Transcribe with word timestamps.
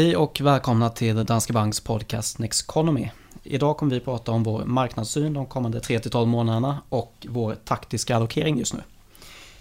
Hej 0.00 0.16
och 0.16 0.40
välkomna 0.40 0.90
till 0.90 1.24
Danske 1.24 1.52
Banks 1.52 1.80
podcast 1.80 2.38
Next 2.38 2.68
Economy. 2.68 3.10
Idag 3.42 3.76
kommer 3.76 3.94
vi 3.94 4.00
prata 4.00 4.32
om 4.32 4.42
vår 4.42 4.64
marknadssyn 4.64 5.32
de 5.32 5.46
kommande 5.46 5.78
3-12 5.78 6.26
månaderna 6.26 6.78
och 6.88 7.26
vår 7.30 7.54
taktiska 7.54 8.16
allokering 8.16 8.58
just 8.58 8.74
nu. 8.74 8.80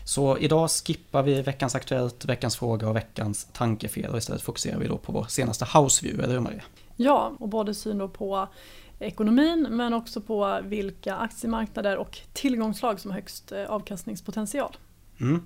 Så 0.04 0.38
idag 0.38 0.70
skippar 0.70 1.24
vi 1.24 1.42
veckans 1.42 1.76
Aktuellt, 1.76 2.26
veckans 2.26 2.58
fråga 2.58 2.90
och 2.90 2.96
veckans 2.96 3.48
tankefel 3.54 4.12
och 4.12 4.18
istället 4.18 4.42
fokuserar 4.42 4.80
vi 4.80 4.88
då 4.88 4.98
på 4.98 5.12
vår 5.12 5.26
senaste 5.30 5.66
houseview, 5.74 6.24
eller 6.24 6.34
hur 6.34 6.42
Maria? 6.42 6.64
Ja, 6.96 7.34
och 7.40 7.50
både 7.50 7.74
syn 7.74 7.98
då 7.98 8.08
på 8.08 8.48
ekonomin 9.00 9.68
men 9.70 9.94
också 9.94 10.22
på 10.22 10.60
vilka 10.64 11.16
aktiemarknader 11.16 11.98
och 11.98 12.20
tillgångslag 12.34 13.00
som 13.00 13.12
har 13.12 13.16
högst 13.16 13.52
eh, 13.52 13.66
avkastningspotential. 13.66 14.78
Mm. 15.22 15.42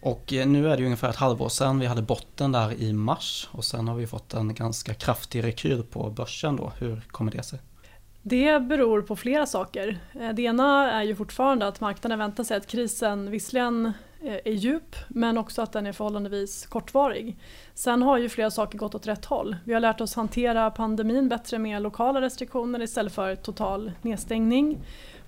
Och 0.00 0.32
eh, 0.32 0.46
nu 0.46 0.68
är 0.68 0.76
det 0.76 0.80
ju 0.80 0.84
ungefär 0.84 1.10
ett 1.10 1.16
halvår 1.16 1.48
sedan 1.48 1.78
vi 1.78 1.86
hade 1.86 2.02
botten 2.02 2.52
där 2.52 2.72
i 2.72 2.92
mars 2.92 3.48
och 3.52 3.64
sen 3.64 3.88
har 3.88 3.94
vi 3.94 4.06
fått 4.06 4.34
en 4.34 4.54
ganska 4.54 4.94
kraftig 4.94 5.44
rekyl 5.44 5.82
på 5.82 6.10
börsen 6.10 6.56
då. 6.56 6.72
Hur 6.78 7.00
kommer 7.00 7.32
det 7.32 7.42
sig? 7.42 7.58
Det 8.22 8.60
beror 8.60 9.02
på 9.02 9.16
flera 9.16 9.46
saker. 9.46 9.98
Eh, 10.20 10.28
det 10.28 10.42
ena 10.42 10.92
är 10.92 11.02
ju 11.02 11.16
fortfarande 11.16 11.66
att 11.68 11.80
marknaden 11.80 12.18
väntar 12.18 12.44
sig 12.44 12.56
att 12.56 12.66
krisen 12.66 13.30
visserligen 13.30 13.92
Eh, 14.22 14.34
är 14.44 14.52
djup 14.52 14.96
men 15.08 15.38
också 15.38 15.62
att 15.62 15.72
den 15.72 15.86
är 15.86 15.92
förhållandevis 15.92 16.66
kortvarig. 16.66 17.36
Sen 17.74 18.02
har 18.02 18.18
ju 18.18 18.28
flera 18.28 18.50
saker 18.50 18.78
gått 18.78 18.94
åt 18.94 19.06
rätt 19.06 19.24
håll. 19.24 19.56
Vi 19.64 19.72
har 19.72 19.80
lärt 19.80 20.00
oss 20.00 20.14
hantera 20.14 20.70
pandemin 20.70 21.28
bättre 21.28 21.58
med 21.58 21.82
lokala 21.82 22.20
restriktioner 22.20 22.82
istället 22.82 23.14
för 23.14 23.36
total 23.36 23.92
nedstängning. 24.02 24.78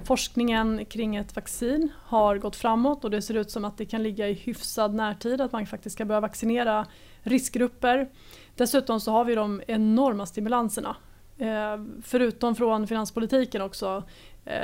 Forskningen 0.04 0.84
kring 0.84 1.16
ett 1.16 1.36
vaccin 1.36 1.88
har 2.04 2.38
gått 2.38 2.56
framåt 2.56 3.04
och 3.04 3.10
det 3.10 3.22
ser 3.22 3.34
ut 3.34 3.50
som 3.50 3.64
att 3.64 3.78
det 3.78 3.86
kan 3.86 4.02
ligga 4.02 4.28
i 4.28 4.32
hyfsad 4.32 4.94
närtid 4.94 5.40
att 5.40 5.52
man 5.52 5.66
faktiskt 5.66 5.94
ska 5.94 6.04
börja 6.04 6.20
vaccinera 6.20 6.86
riskgrupper. 7.22 8.08
Dessutom 8.56 9.00
så 9.00 9.10
har 9.12 9.24
vi 9.24 9.34
de 9.34 9.62
enorma 9.66 10.26
stimulanserna. 10.26 10.96
Eh, 11.38 11.84
förutom 12.02 12.54
från 12.54 12.86
finanspolitiken 12.86 13.62
också 13.62 14.02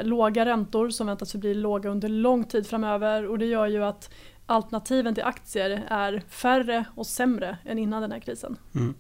låga 0.03 0.45
räntor 0.45 0.91
som 0.91 1.07
väntas 1.07 1.33
förbli 1.33 1.55
låga 1.55 1.91
under 1.91 2.09
lång 2.09 2.45
tid 2.45 2.67
framöver 2.67 3.27
och 3.27 3.39
det 3.39 3.47
gör 3.47 3.67
ju 3.67 3.85
att 3.85 4.11
alternativen 4.47 5.15
till 5.15 5.25
aktier 5.25 5.87
är 5.89 6.23
färre 6.29 6.85
och 6.95 7.07
sämre 7.07 7.59
än 7.65 7.79
innan 7.79 8.03
den 8.03 8.13
här 8.13 8.21
krisen. 8.21 8.57
Mm. 8.75 8.95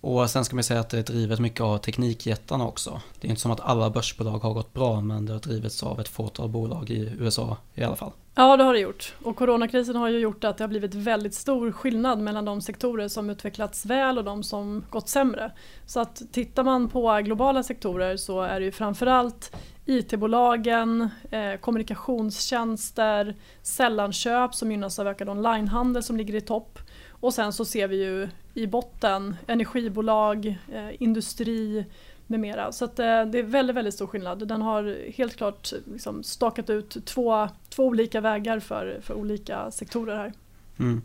Och 0.00 0.30
sen 0.30 0.44
ska 0.44 0.56
man 0.56 0.64
säga 0.64 0.80
att 0.80 0.90
det 0.90 0.98
är 0.98 1.02
drivet 1.02 1.40
mycket 1.40 1.60
av 1.60 1.78
teknikjättarna 1.78 2.66
också. 2.66 3.00
Det 3.20 3.26
är 3.26 3.30
inte 3.30 3.42
som 3.42 3.50
att 3.50 3.60
alla 3.60 3.90
börsbolag 3.90 4.38
har 4.38 4.54
gått 4.54 4.72
bra 4.72 5.00
men 5.00 5.26
det 5.26 5.32
har 5.32 5.40
drivits 5.40 5.82
av 5.82 6.00
ett 6.00 6.08
fåtal 6.08 6.48
bolag 6.48 6.90
i 6.90 7.12
USA 7.18 7.56
i 7.74 7.84
alla 7.84 7.96
fall. 7.96 8.12
Ja 8.34 8.56
det 8.56 8.64
har 8.64 8.72
det 8.72 8.80
gjort. 8.80 9.14
Och 9.22 9.36
coronakrisen 9.36 9.96
har 9.96 10.08
ju 10.08 10.18
gjort 10.18 10.44
att 10.44 10.58
det 10.58 10.64
har 10.64 10.68
blivit 10.68 10.94
väldigt 10.94 11.34
stor 11.34 11.72
skillnad 11.72 12.18
mellan 12.18 12.44
de 12.44 12.60
sektorer 12.60 13.08
som 13.08 13.30
utvecklats 13.30 13.86
väl 13.86 14.18
och 14.18 14.24
de 14.24 14.42
som 14.42 14.84
gått 14.90 15.08
sämre. 15.08 15.52
Så 15.86 16.00
att 16.00 16.22
tittar 16.32 16.64
man 16.64 16.88
på 16.88 17.20
globala 17.24 17.62
sektorer 17.62 18.16
så 18.16 18.42
är 18.42 18.60
det 18.60 18.66
ju 18.66 18.72
framförallt 18.72 19.56
IT-bolagen, 19.86 21.08
eh, 21.30 21.54
kommunikationstjänster, 21.60 23.34
sällanköp 23.62 24.54
som 24.54 24.70
gynnas 24.70 24.98
av 24.98 25.08
ökad 25.08 25.28
onlinehandel 25.28 26.02
som 26.02 26.16
ligger 26.16 26.34
i 26.34 26.40
topp. 26.40 26.78
Och 27.10 27.34
sen 27.34 27.52
så 27.52 27.64
ser 27.64 27.88
vi 27.88 28.04
ju 28.04 28.28
i 28.54 28.66
botten 28.66 29.36
energibolag, 29.46 30.46
eh, 30.72 31.02
industri 31.02 31.84
med 32.26 32.40
mera. 32.40 32.72
Så 32.72 32.84
att, 32.84 32.98
eh, 32.98 33.24
det 33.24 33.38
är 33.38 33.42
väldigt, 33.42 33.76
väldigt 33.76 33.94
stor 33.94 34.06
skillnad. 34.06 34.48
Den 34.48 34.62
har 34.62 35.10
helt 35.10 35.36
klart 35.36 35.72
liksom 35.92 36.22
stakat 36.22 36.70
ut 36.70 37.06
två, 37.06 37.48
två 37.68 37.84
olika 37.84 38.20
vägar 38.20 38.60
för, 38.60 39.00
för 39.02 39.14
olika 39.14 39.70
sektorer 39.70 40.16
här. 40.16 40.32
Mm. 40.78 41.02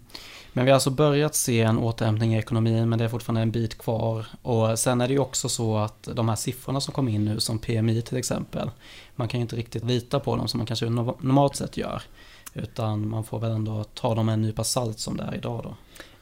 Men 0.54 0.66
vi 0.66 0.72
har 0.72 0.76
alltså 0.76 0.90
börjat 0.90 1.36
se 1.36 1.62
en 1.62 1.78
återhämtning 1.78 2.36
i 2.36 2.38
ekonomin 2.38 2.90
men 2.90 3.00
det 3.00 3.06
är 3.06 3.10
fortfarande 3.10 3.42
en 3.42 3.52
bit 3.52 3.78
kvar. 3.78 4.26
Och 4.42 4.80
sen 4.80 5.02
är 5.02 5.08
det 5.08 5.14
ju 5.14 5.20
också 5.20 5.50
så 5.50 5.78
att 5.78 6.10
de 6.14 6.30
här 6.30 6.36
siffrorna 6.36 6.82
som 6.82 6.94
kom 6.94 7.08
in 7.08 7.26
nu 7.26 7.40
som 7.40 7.60
PMI 7.60 8.02
till 8.02 8.18
exempel. 8.18 8.72
Man 9.16 9.28
kan 9.28 9.40
ju 9.40 9.42
inte 9.42 9.56
riktigt 9.56 9.86
lita 9.86 10.20
på 10.20 10.36
dem 10.36 10.48
som 10.48 10.58
man 10.58 10.68
kanske 10.68 10.90
normalt 10.90 11.56
sett 11.56 11.78
gör. 11.78 12.02
Utan 12.54 13.10
man 13.10 13.24
får 13.24 13.40
väl 13.40 13.52
ändå 13.52 13.84
ta 13.84 14.16
dem 14.16 14.26
med 14.26 14.34
en 14.34 14.42
nypa 14.42 14.64
salt 14.64 15.00
som 15.00 15.18
det 15.18 15.24
är 15.24 15.36
idag 15.36 15.64
då. 15.64 15.76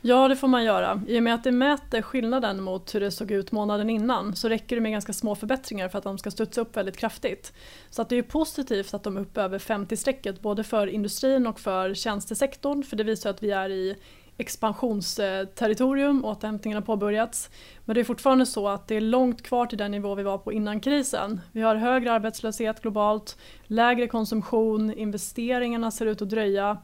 Ja 0.07 0.27
det 0.27 0.35
får 0.35 0.47
man 0.47 0.63
göra. 0.63 1.01
I 1.07 1.19
och 1.19 1.23
med 1.23 1.33
att 1.33 1.43
det 1.43 1.51
mäter 1.51 2.01
skillnaden 2.01 2.63
mot 2.63 2.95
hur 2.95 2.99
det 2.99 3.11
såg 3.11 3.31
ut 3.31 3.51
månaden 3.51 3.89
innan 3.89 4.35
så 4.35 4.49
räcker 4.49 4.75
det 4.75 4.81
med 4.81 4.91
ganska 4.91 5.13
små 5.13 5.35
förbättringar 5.35 5.89
för 5.89 5.97
att 5.97 6.03
de 6.03 6.17
ska 6.17 6.31
studsa 6.31 6.61
upp 6.61 6.77
väldigt 6.77 6.97
kraftigt. 6.97 7.53
Så 7.89 8.01
att 8.01 8.09
det 8.09 8.15
är 8.15 8.21
positivt 8.21 8.93
att 8.93 9.03
de 9.03 9.17
är 9.17 9.21
uppe 9.21 9.41
över 9.41 9.59
50-strecket 9.59 10.41
både 10.41 10.63
för 10.63 10.87
industrin 10.87 11.47
och 11.47 11.59
för 11.59 11.93
tjänstesektorn 11.93 12.83
för 12.83 12.95
det 12.95 13.03
visar 13.03 13.29
att 13.29 13.43
vi 13.43 13.51
är 13.51 13.69
i 13.69 13.95
expansionsterritorium, 14.37 16.25
återhämtningen 16.25 16.75
har 16.75 16.85
påbörjats. 16.85 17.49
Men 17.85 17.93
det 17.93 17.99
är 17.99 18.05
fortfarande 18.05 18.45
så 18.45 18.67
att 18.67 18.87
det 18.87 18.95
är 18.95 19.01
långt 19.01 19.43
kvar 19.43 19.65
till 19.65 19.77
den 19.77 19.91
nivå 19.91 20.15
vi 20.15 20.23
var 20.23 20.37
på 20.37 20.53
innan 20.53 20.79
krisen. 20.79 21.41
Vi 21.51 21.61
har 21.61 21.75
högre 21.75 22.11
arbetslöshet 22.11 22.81
globalt, 22.81 23.37
lägre 23.63 24.07
konsumtion, 24.07 24.93
investeringarna 24.93 25.91
ser 25.91 26.05
ut 26.05 26.21
att 26.21 26.29
dröja. 26.29 26.77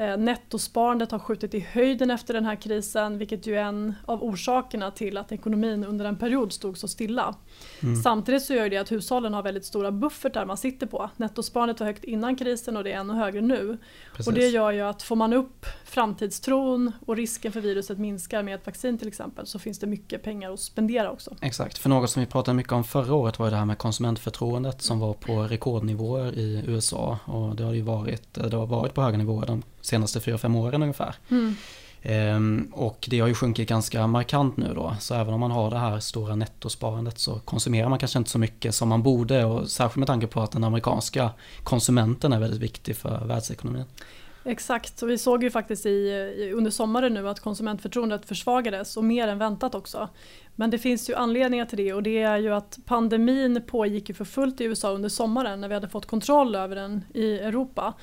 Eh, 0.00 0.16
nettosparandet 0.16 1.10
har 1.10 1.18
skjutit 1.18 1.54
i 1.54 1.60
höjden 1.60 2.10
efter 2.10 2.34
den 2.34 2.44
här 2.44 2.56
krisen 2.56 3.18
vilket 3.18 3.46
ju 3.46 3.56
är 3.56 3.62
en 3.62 3.94
av 4.04 4.22
orsakerna 4.22 4.90
till 4.90 5.16
att 5.16 5.32
ekonomin 5.32 5.84
under 5.84 6.04
en 6.04 6.16
period 6.16 6.52
stod 6.52 6.78
så 6.78 6.88
stilla. 6.88 7.34
Mm. 7.82 7.96
Samtidigt 7.96 8.42
så 8.42 8.54
gör 8.54 8.70
det 8.70 8.76
att 8.76 8.92
hushållen 8.92 9.34
har 9.34 9.42
väldigt 9.42 9.64
stora 9.64 9.92
buffertar 9.92 10.46
man 10.46 10.56
sitter 10.56 10.86
på. 10.86 11.10
Nettosparandet 11.16 11.80
var 11.80 11.86
högt 11.86 12.04
innan 12.04 12.36
krisen 12.36 12.76
och 12.76 12.84
det 12.84 12.92
är 12.92 13.00
ännu 13.00 13.12
högre 13.12 13.40
nu. 13.40 13.78
Precis. 14.10 14.26
Och 14.26 14.32
det 14.32 14.48
gör 14.48 14.70
ju 14.70 14.80
att 14.80 15.02
får 15.02 15.16
man 15.16 15.32
upp 15.32 15.66
framtidstron 15.84 16.92
och 17.06 17.16
risken 17.16 17.52
för 17.52 17.60
viruset 17.60 17.98
minskar 17.98 18.42
med 18.42 18.54
ett 18.54 18.66
vaccin 18.66 18.98
till 18.98 19.08
exempel 19.08 19.46
så 19.46 19.58
finns 19.58 19.78
det 19.78 19.86
mycket 19.86 20.22
pengar 20.22 20.52
att 20.52 20.60
spendera 20.60 21.10
också. 21.10 21.36
Exakt, 21.40 21.78
för 21.78 21.88
något 21.88 22.10
som 22.10 22.20
vi 22.20 22.26
pratade 22.26 22.54
mycket 22.54 22.72
om 22.72 22.84
förra 22.84 23.14
året 23.14 23.38
var 23.38 23.50
det 23.50 23.56
här 23.56 23.64
med 23.64 23.78
konsumentförtroendet 23.78 24.82
som 24.82 25.00
var 25.00 25.14
på 25.14 25.42
rekordnivåer 25.42 26.32
i 26.38 26.64
USA 26.66 27.18
och 27.24 27.56
det 27.56 27.64
har 27.64 27.72
ju 27.72 27.82
varit, 27.82 28.34
det 28.34 28.56
har 28.56 28.66
varit 28.66 28.94
på 28.94 29.02
höga 29.02 29.18
nivåer 29.18 29.46
de 29.46 29.62
senaste 29.80 30.18
4-5 30.18 30.56
åren 30.56 30.82
ungefär. 30.82 31.14
Mm. 31.30 31.54
Ehm, 32.02 32.68
och 32.72 33.06
det 33.10 33.20
har 33.20 33.28
ju 33.28 33.34
sjunkit 33.34 33.68
ganska 33.68 34.06
markant 34.06 34.56
nu 34.56 34.74
då. 34.74 34.96
Så 35.00 35.14
även 35.14 35.34
om 35.34 35.40
man 35.40 35.50
har 35.50 35.70
det 35.70 35.78
här 35.78 36.00
stora 36.00 36.34
nettosparandet 36.34 37.18
så 37.18 37.38
konsumerar 37.38 37.88
man 37.88 37.98
kanske 37.98 38.18
inte 38.18 38.30
så 38.30 38.38
mycket 38.38 38.74
som 38.74 38.88
man 38.88 39.02
borde. 39.02 39.44
Och 39.44 39.68
särskilt 39.68 39.96
med 39.96 40.06
tanke 40.06 40.26
på 40.26 40.40
att 40.40 40.52
den 40.52 40.64
amerikanska 40.64 41.30
konsumenten 41.62 42.32
är 42.32 42.40
väldigt 42.40 42.60
viktig 42.60 42.96
för 42.96 43.24
världsekonomin. 43.24 43.84
Exakt, 44.44 45.02
och 45.02 45.10
vi 45.10 45.18
såg 45.18 45.42
ju 45.42 45.50
faktiskt 45.50 45.86
i, 45.86 46.52
under 46.54 46.70
sommaren 46.70 47.14
nu 47.14 47.28
att 47.28 47.40
konsumentförtroendet 47.40 48.26
försvagades 48.26 48.96
och 48.96 49.04
mer 49.04 49.28
än 49.28 49.38
väntat 49.38 49.74
också. 49.74 50.08
Men 50.56 50.70
det 50.70 50.78
finns 50.78 51.10
ju 51.10 51.14
anledningar 51.14 51.64
till 51.64 51.78
det 51.78 51.92
och 51.92 52.02
det 52.02 52.22
är 52.22 52.38
ju 52.38 52.54
att 52.54 52.78
pandemin 52.84 53.62
pågick 53.66 54.08
ju 54.08 54.14
för 54.14 54.24
fullt 54.24 54.60
i 54.60 54.64
USA 54.64 54.90
under 54.90 55.08
sommaren 55.08 55.60
när 55.60 55.68
vi 55.68 55.74
hade 55.74 55.88
fått 55.88 56.06
kontroll 56.06 56.54
över 56.54 56.76
den 56.76 57.04
i 57.14 57.38
Europa 57.38 57.94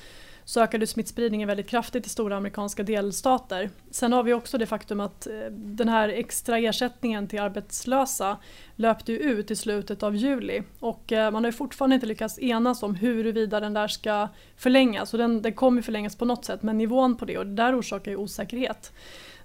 så 0.46 0.60
ökade 0.60 0.86
smittspridningen 0.86 1.48
väldigt 1.48 1.68
kraftigt 1.68 2.06
i 2.06 2.08
stora 2.08 2.36
amerikanska 2.36 2.82
delstater. 2.82 3.70
Sen 3.90 4.12
har 4.12 4.22
vi 4.22 4.32
också 4.32 4.58
det 4.58 4.66
faktum 4.66 5.00
att 5.00 5.26
eh, 5.26 5.32
den 5.50 5.88
här 5.88 6.08
extra 6.08 6.58
ersättningen 6.58 7.28
till 7.28 7.40
arbetslösa 7.40 8.36
löpte 8.76 9.12
ut 9.12 9.50
i 9.50 9.56
slutet 9.56 10.02
av 10.02 10.16
juli 10.16 10.62
och 10.80 11.12
eh, 11.12 11.30
man 11.30 11.44
har 11.44 11.52
fortfarande 11.52 11.94
inte 11.94 12.06
lyckats 12.06 12.38
enas 12.38 12.82
om 12.82 12.94
huruvida 12.94 13.60
den 13.60 13.74
där 13.74 13.88
ska 13.88 14.28
förlängas 14.56 15.12
och 15.14 15.18
den, 15.18 15.42
den 15.42 15.52
kommer 15.52 15.82
förlängas 15.82 16.16
på 16.16 16.24
något 16.24 16.44
sätt 16.44 16.62
men 16.62 16.78
nivån 16.78 17.16
på 17.16 17.24
det 17.24 17.38
och 17.38 17.46
det 17.46 17.54
där 17.54 17.80
orsakar 17.80 18.10
ju 18.10 18.16
osäkerhet. 18.16 18.92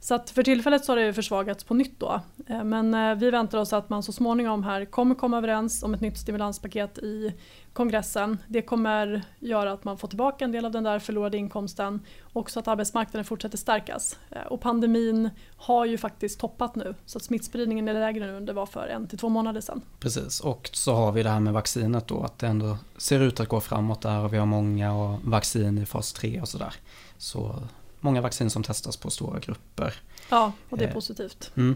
Så 0.03 0.15
att 0.15 0.29
för 0.29 0.43
tillfället 0.43 0.85
så 0.85 0.91
har 0.91 0.97
det 0.97 1.13
försvagats 1.13 1.63
på 1.63 1.73
nytt 1.73 1.99
då. 1.99 2.21
Eh, 2.47 2.63
men 2.63 2.93
eh, 2.93 3.15
vi 3.15 3.31
väntar 3.31 3.57
oss 3.57 3.73
att 3.73 3.89
man 3.89 4.03
så 4.03 4.11
småningom 4.11 4.63
här 4.63 4.85
kommer 4.85 5.15
komma 5.15 5.37
överens 5.37 5.83
om 5.83 5.93
ett 5.93 6.01
nytt 6.01 6.17
stimulanspaket 6.17 6.97
i 6.97 7.33
kongressen. 7.73 8.37
Det 8.47 8.61
kommer 8.61 9.21
göra 9.39 9.71
att 9.71 9.83
man 9.83 9.97
får 9.97 10.07
tillbaka 10.07 10.45
en 10.45 10.51
del 10.51 10.65
av 10.65 10.71
den 10.71 10.83
där 10.83 10.99
förlorade 10.99 11.37
inkomsten. 11.37 11.99
och 12.21 12.41
Också 12.41 12.59
att 12.59 12.67
arbetsmarknaden 12.67 13.25
fortsätter 13.25 13.57
stärkas. 13.57 14.19
Eh, 14.29 14.41
och 14.41 14.61
pandemin 14.61 15.29
har 15.55 15.85
ju 15.85 15.97
faktiskt 15.97 16.39
toppat 16.39 16.75
nu 16.75 16.95
så 17.05 17.17
att 17.17 17.23
smittspridningen 17.23 17.87
är 17.87 17.93
lägre 17.93 18.25
nu 18.25 18.37
än 18.37 18.45
det 18.45 18.53
var 18.53 18.65
för 18.65 18.87
en 18.87 19.07
till 19.07 19.17
två 19.17 19.29
månader 19.29 19.61
sedan. 19.61 19.81
Precis 19.99 20.39
och 20.39 20.69
så 20.73 20.93
har 20.93 21.11
vi 21.11 21.23
det 21.23 21.29
här 21.29 21.39
med 21.39 21.53
vaccinet 21.53 22.07
då 22.07 22.23
att 22.23 22.39
det 22.39 22.47
ändå 22.47 22.77
ser 22.97 23.19
ut 23.19 23.39
att 23.39 23.47
gå 23.47 23.61
framåt 23.61 24.01
där 24.01 24.19
och 24.19 24.33
vi 24.33 24.37
har 24.37 24.45
många 24.45 24.93
och 24.93 25.19
vaccin 25.23 25.77
i 25.77 25.85
fas 25.85 26.13
3 26.13 26.41
och 26.41 26.47
sådär. 26.47 26.73
Så 27.17 27.55
många 28.01 28.21
vaccin 28.21 28.49
som 28.49 28.63
testas 28.63 28.97
på 28.97 29.09
stora 29.09 29.39
grupper. 29.39 29.93
Ja, 30.29 30.51
och 30.69 30.77
det 30.77 30.83
är 30.83 30.87
eh, 30.87 30.93
positivt. 30.93 31.51
Mm. 31.55 31.75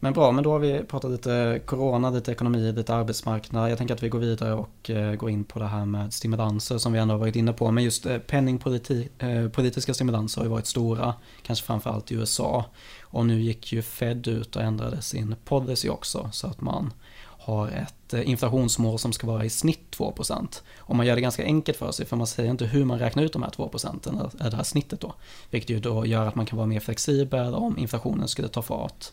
Men 0.00 0.12
bra, 0.12 0.32
men 0.32 0.44
då 0.44 0.52
har 0.52 0.58
vi 0.58 0.84
pratat 0.84 1.10
lite 1.10 1.60
corona, 1.64 2.10
lite 2.10 2.32
ekonomi, 2.32 2.72
lite 2.72 2.94
arbetsmarknad. 2.94 3.70
Jag 3.70 3.78
tänker 3.78 3.94
att 3.94 4.02
vi 4.02 4.08
går 4.08 4.18
vidare 4.18 4.54
och 4.54 4.90
eh, 4.90 5.14
går 5.14 5.30
in 5.30 5.44
på 5.44 5.58
det 5.58 5.66
här 5.66 5.84
med 5.84 6.12
stimulanser 6.12 6.78
som 6.78 6.92
vi 6.92 6.98
ändå 6.98 7.14
har 7.14 7.18
varit 7.18 7.36
inne 7.36 7.52
på. 7.52 7.70
Men 7.70 7.84
just 7.84 8.06
eh, 8.06 8.18
penningpolitiska 8.18 9.94
stimulanser 9.94 10.40
har 10.40 10.46
ju 10.46 10.50
varit 10.50 10.66
stora, 10.66 11.14
kanske 11.42 11.66
framförallt 11.66 12.12
i 12.12 12.14
USA. 12.14 12.64
Och 13.02 13.26
nu 13.26 13.40
gick 13.40 13.72
ju 13.72 13.82
Fed 13.82 14.28
ut 14.28 14.56
och 14.56 14.62
ändrade 14.62 15.02
sin 15.02 15.36
policy 15.44 15.88
också 15.88 16.30
så 16.32 16.46
att 16.46 16.60
man 16.60 16.92
har 17.48 17.68
ett 17.68 18.14
eh, 18.14 18.30
inflationsmål 18.30 18.98
som 18.98 19.12
ska 19.12 19.26
vara 19.26 19.44
i 19.44 19.50
snitt 19.50 19.96
2%. 19.96 20.62
Och 20.78 20.96
man 20.96 21.06
gör 21.06 21.14
det 21.14 21.20
ganska 21.20 21.44
enkelt 21.44 21.78
för 21.78 21.92
sig 21.92 22.06
för 22.06 22.16
man 22.16 22.26
säger 22.26 22.50
inte 22.50 22.64
hur 22.64 22.84
man 22.84 22.98
räknar 22.98 23.22
ut 23.22 23.32
de 23.32 23.42
här 23.42 23.50
2% 23.50 24.08
eller 24.08 24.24
eh, 24.24 24.50
det 24.50 24.56
här 24.56 24.62
snittet 24.62 25.00
då. 25.00 25.14
Vilket 25.50 25.70
ju 25.70 25.80
då 25.80 26.06
gör 26.06 26.26
att 26.26 26.34
man 26.34 26.46
kan 26.46 26.56
vara 26.56 26.66
mer 26.66 26.80
flexibel 26.80 27.54
om 27.54 27.78
inflationen 27.78 28.28
skulle 28.28 28.48
ta 28.48 28.62
fart. 28.62 29.04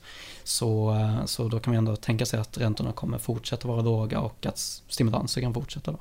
Så, 0.43 0.91
eh, 0.91 1.25
så 1.25 1.47
då 1.47 1.59
kan 1.59 1.73
man 1.73 1.77
ändå 1.77 1.95
tänka 1.95 2.25
sig 2.25 2.39
att 2.39 2.57
räntorna 2.57 2.91
kommer 2.91 3.17
fortsätta 3.17 3.67
vara 3.67 3.81
låga 3.81 4.19
och 4.19 4.45
att 4.45 4.57
stimulanser 4.87 5.41
kan 5.41 5.53
fortsätta. 5.53 5.91
Då. 5.91 5.97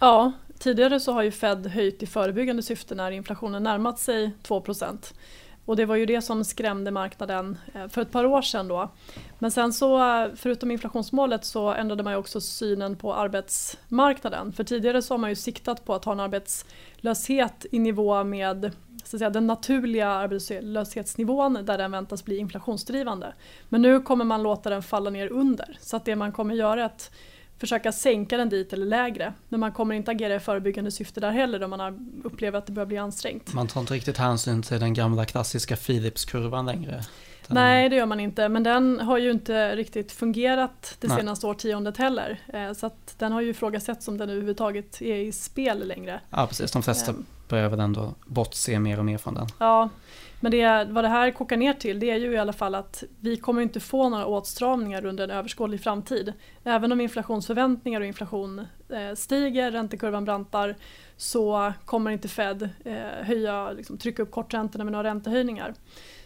Ja, 0.00 0.32
tidigare 0.58 1.00
så 1.00 1.12
har 1.12 1.22
ju 1.22 1.30
Fed 1.30 1.66
höjt 1.66 2.02
i 2.02 2.06
förebyggande 2.06 2.62
syfte 2.62 2.94
när 2.94 3.10
inflationen 3.10 3.62
närmat 3.62 3.98
sig 3.98 4.30
2 4.42 4.60
och 5.68 5.76
det 5.76 5.86
var 5.86 5.96
ju 5.96 6.06
det 6.06 6.22
som 6.22 6.44
skrämde 6.44 6.90
marknaden 6.90 7.58
eh, 7.74 7.88
för 7.88 8.02
ett 8.02 8.10
par 8.10 8.24
år 8.24 8.42
sedan 8.42 8.68
då. 8.68 8.90
Men 9.38 9.50
sen 9.50 9.72
så, 9.72 9.98
förutom 10.36 10.70
inflationsmålet 10.70 11.44
så 11.44 11.72
ändrade 11.72 12.02
man 12.02 12.12
ju 12.12 12.18
också 12.18 12.40
synen 12.40 12.96
på 12.96 13.14
arbetsmarknaden. 13.14 14.52
För 14.52 14.64
tidigare 14.64 15.02
så 15.02 15.14
har 15.14 15.18
man 15.18 15.30
ju 15.30 15.36
siktat 15.36 15.84
på 15.84 15.94
att 15.94 16.04
ha 16.04 16.12
en 16.12 16.20
arbetslöshet 16.20 17.66
i 17.70 17.78
nivå 17.78 18.24
med 18.24 18.72
så 19.04 19.16
att 19.16 19.18
säga, 19.18 19.30
den 19.30 19.46
naturliga 19.46 20.08
arbetslöshetsnivån 20.08 21.58
där 21.64 21.78
den 21.78 21.90
väntas 21.90 22.24
bli 22.24 22.36
inflationsdrivande. 22.36 23.32
Men 23.68 23.82
nu 23.82 24.00
kommer 24.00 24.24
man 24.24 24.42
låta 24.42 24.70
den 24.70 24.82
falla 24.82 25.10
ner 25.10 25.28
under. 25.28 25.78
Så 25.80 25.96
att 25.96 26.04
det 26.04 26.16
man 26.16 26.32
kommer 26.32 26.54
göra 26.54 26.80
är 26.80 26.84
att 26.86 27.10
försöka 27.58 27.92
sänka 27.92 28.36
den 28.36 28.48
dit 28.48 28.72
eller 28.72 28.86
lägre. 28.86 29.32
Men 29.48 29.60
man 29.60 29.72
kommer 29.72 29.94
inte 29.94 30.10
agera 30.10 30.34
i 30.34 30.40
förebyggande 30.40 30.90
syfte 30.90 31.20
där 31.20 31.30
heller 31.30 31.62
om 31.62 31.70
man 31.70 32.10
upplever 32.24 32.58
att 32.58 32.66
det 32.66 32.72
börjar 32.72 32.86
bli 32.86 32.98
ansträngt. 32.98 33.54
Man 33.54 33.66
tar 33.66 33.80
inte 33.80 33.94
riktigt 33.94 34.16
hänsyn 34.16 34.62
till 34.62 34.80
den 34.80 34.94
gamla 34.94 35.24
klassiska 35.24 35.76
Philipskurvan 35.76 36.66
längre. 36.66 37.04
Den... 37.46 37.54
Nej 37.54 37.88
det 37.88 37.96
gör 37.96 38.06
man 38.06 38.20
inte 38.20 38.48
men 38.48 38.62
den 38.62 39.00
har 39.00 39.18
ju 39.18 39.30
inte 39.30 39.76
riktigt 39.76 40.12
fungerat 40.12 40.96
det 41.00 41.08
Nej. 41.08 41.16
senaste 41.16 41.46
årtiondet 41.46 41.96
heller. 41.96 42.40
Eh, 42.52 42.72
så 42.72 42.86
att 42.86 43.14
den 43.18 43.32
har 43.32 43.40
ju 43.40 43.50
ifrågasätts 43.50 44.08
om 44.08 44.18
den 44.18 44.30
överhuvudtaget 44.30 45.02
är 45.02 45.16
i 45.16 45.32
spel 45.32 45.88
längre. 45.88 46.20
Ja 46.30 46.46
precis, 46.46 46.70
de 46.72 46.82
flesta 46.82 47.10
um, 47.10 47.26
börjar 47.48 47.68
väl 47.68 47.80
ändå 47.80 48.14
bortse 48.26 48.78
mer 48.78 48.98
och 48.98 49.04
mer 49.04 49.18
från 49.18 49.34
den. 49.34 49.46
Ja, 49.58 49.88
men 50.40 50.52
det, 50.52 50.86
vad 50.90 51.04
det 51.04 51.08
här 51.08 51.30
kokar 51.30 51.56
ner 51.56 51.72
till 51.72 52.00
det 52.00 52.10
är 52.10 52.16
ju 52.16 52.32
i 52.32 52.38
alla 52.38 52.52
fall 52.52 52.74
att 52.74 53.04
vi 53.20 53.36
kommer 53.36 53.62
inte 53.62 53.80
få 53.80 54.08
några 54.08 54.26
åtstramningar 54.26 55.04
under 55.04 55.24
en 55.24 55.30
överskådlig 55.30 55.80
framtid. 55.80 56.32
Även 56.64 56.92
om 56.92 57.00
inflationsförväntningar 57.00 58.00
och 58.00 58.06
inflation 58.06 58.58
eh, 58.88 59.14
stiger, 59.14 59.70
räntekurvan 59.70 60.24
brantar 60.24 60.76
så 61.16 61.72
kommer 61.84 62.10
inte 62.10 62.28
Fed 62.28 62.68
eh, 62.84 62.96
höja, 63.22 63.72
liksom, 63.72 63.98
trycka 63.98 64.22
upp 64.22 64.30
korträntorna 64.30 64.84
med 64.84 64.92
några 64.92 65.08
räntehöjningar. 65.08 65.74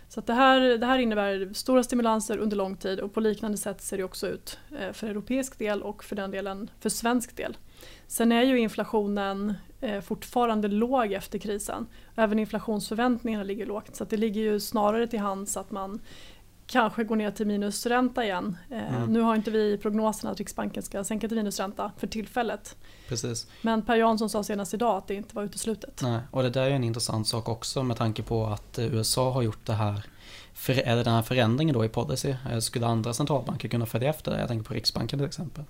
Så 0.08 0.20
det, 0.20 0.32
här, 0.32 0.60
det 0.60 0.86
här 0.86 0.98
innebär 0.98 1.54
stora 1.54 1.82
stimulanser 1.82 2.38
under 2.38 2.56
lång 2.56 2.76
tid 2.76 3.00
och 3.00 3.14
på 3.14 3.20
liknande 3.20 3.58
sätt 3.58 3.82
ser 3.82 3.96
det 3.96 4.04
också 4.04 4.26
ut 4.28 4.58
eh, 4.80 4.92
för 4.92 5.06
europeisk 5.06 5.58
del 5.58 5.82
och 5.82 6.04
för 6.04 6.16
den 6.16 6.30
delen 6.30 6.70
för 6.80 6.88
svensk 6.88 7.36
del. 7.36 7.56
Sen 8.06 8.32
är 8.32 8.42
ju 8.42 8.58
inflationen 8.58 9.54
fortfarande 10.02 10.68
låg 10.68 11.12
efter 11.12 11.38
krisen. 11.38 11.86
Även 12.16 12.38
inflationsförväntningarna 12.38 13.44
ligger 13.44 13.66
lågt 13.66 13.96
så 13.96 14.04
det 14.04 14.16
ligger 14.16 14.40
ju 14.40 14.60
snarare 14.60 15.06
till 15.06 15.20
hands 15.20 15.56
att 15.56 15.70
man 15.70 16.00
kanske 16.66 17.04
går 17.04 17.16
ner 17.16 17.30
till 17.30 17.46
minusränta 17.46 18.24
igen. 18.24 18.56
Eh, 18.70 18.96
mm. 18.96 19.12
Nu 19.12 19.20
har 19.20 19.36
inte 19.36 19.50
vi 19.50 19.78
prognosen 19.78 20.30
att 20.30 20.38
Riksbanken 20.38 20.82
ska 20.82 21.04
sänka 21.04 21.28
till 21.28 21.36
minusränta 21.36 21.92
för 21.96 22.06
tillfället. 22.06 22.76
Precis. 23.08 23.46
Men 23.62 23.82
Per 23.82 23.96
Jansson 23.96 24.30
sa 24.30 24.44
senast 24.44 24.74
idag 24.74 24.96
att 24.96 25.08
det 25.08 25.14
inte 25.14 25.36
var 25.36 25.42
uteslutet. 25.42 26.00
Nej, 26.02 26.20
och 26.30 26.42
det 26.42 26.50
där 26.50 26.62
är 26.62 26.70
en 26.70 26.84
intressant 26.84 27.28
sak 27.28 27.48
också 27.48 27.82
med 27.82 27.96
tanke 27.96 28.22
på 28.22 28.46
att 28.46 28.78
eh, 28.78 28.94
USA 28.94 29.30
har 29.30 29.42
gjort 29.42 29.66
det 29.66 29.72
här 29.72 30.06
för, 30.54 30.72
eller 30.72 31.04
den 31.04 31.14
här 31.14 31.22
förändringen 31.22 31.74
då 31.74 31.84
i 31.84 31.88
policy. 31.88 32.34
Skulle 32.60 32.86
andra 32.86 33.12
centralbanker 33.12 33.68
kunna 33.68 33.86
följa 33.86 34.10
efter 34.10 34.30
det? 34.30 34.40
Jag 34.40 34.48
tänker 34.48 34.64
på 34.64 34.74
Riksbanken 34.74 35.18
till 35.18 35.26
exempel. 35.26 35.64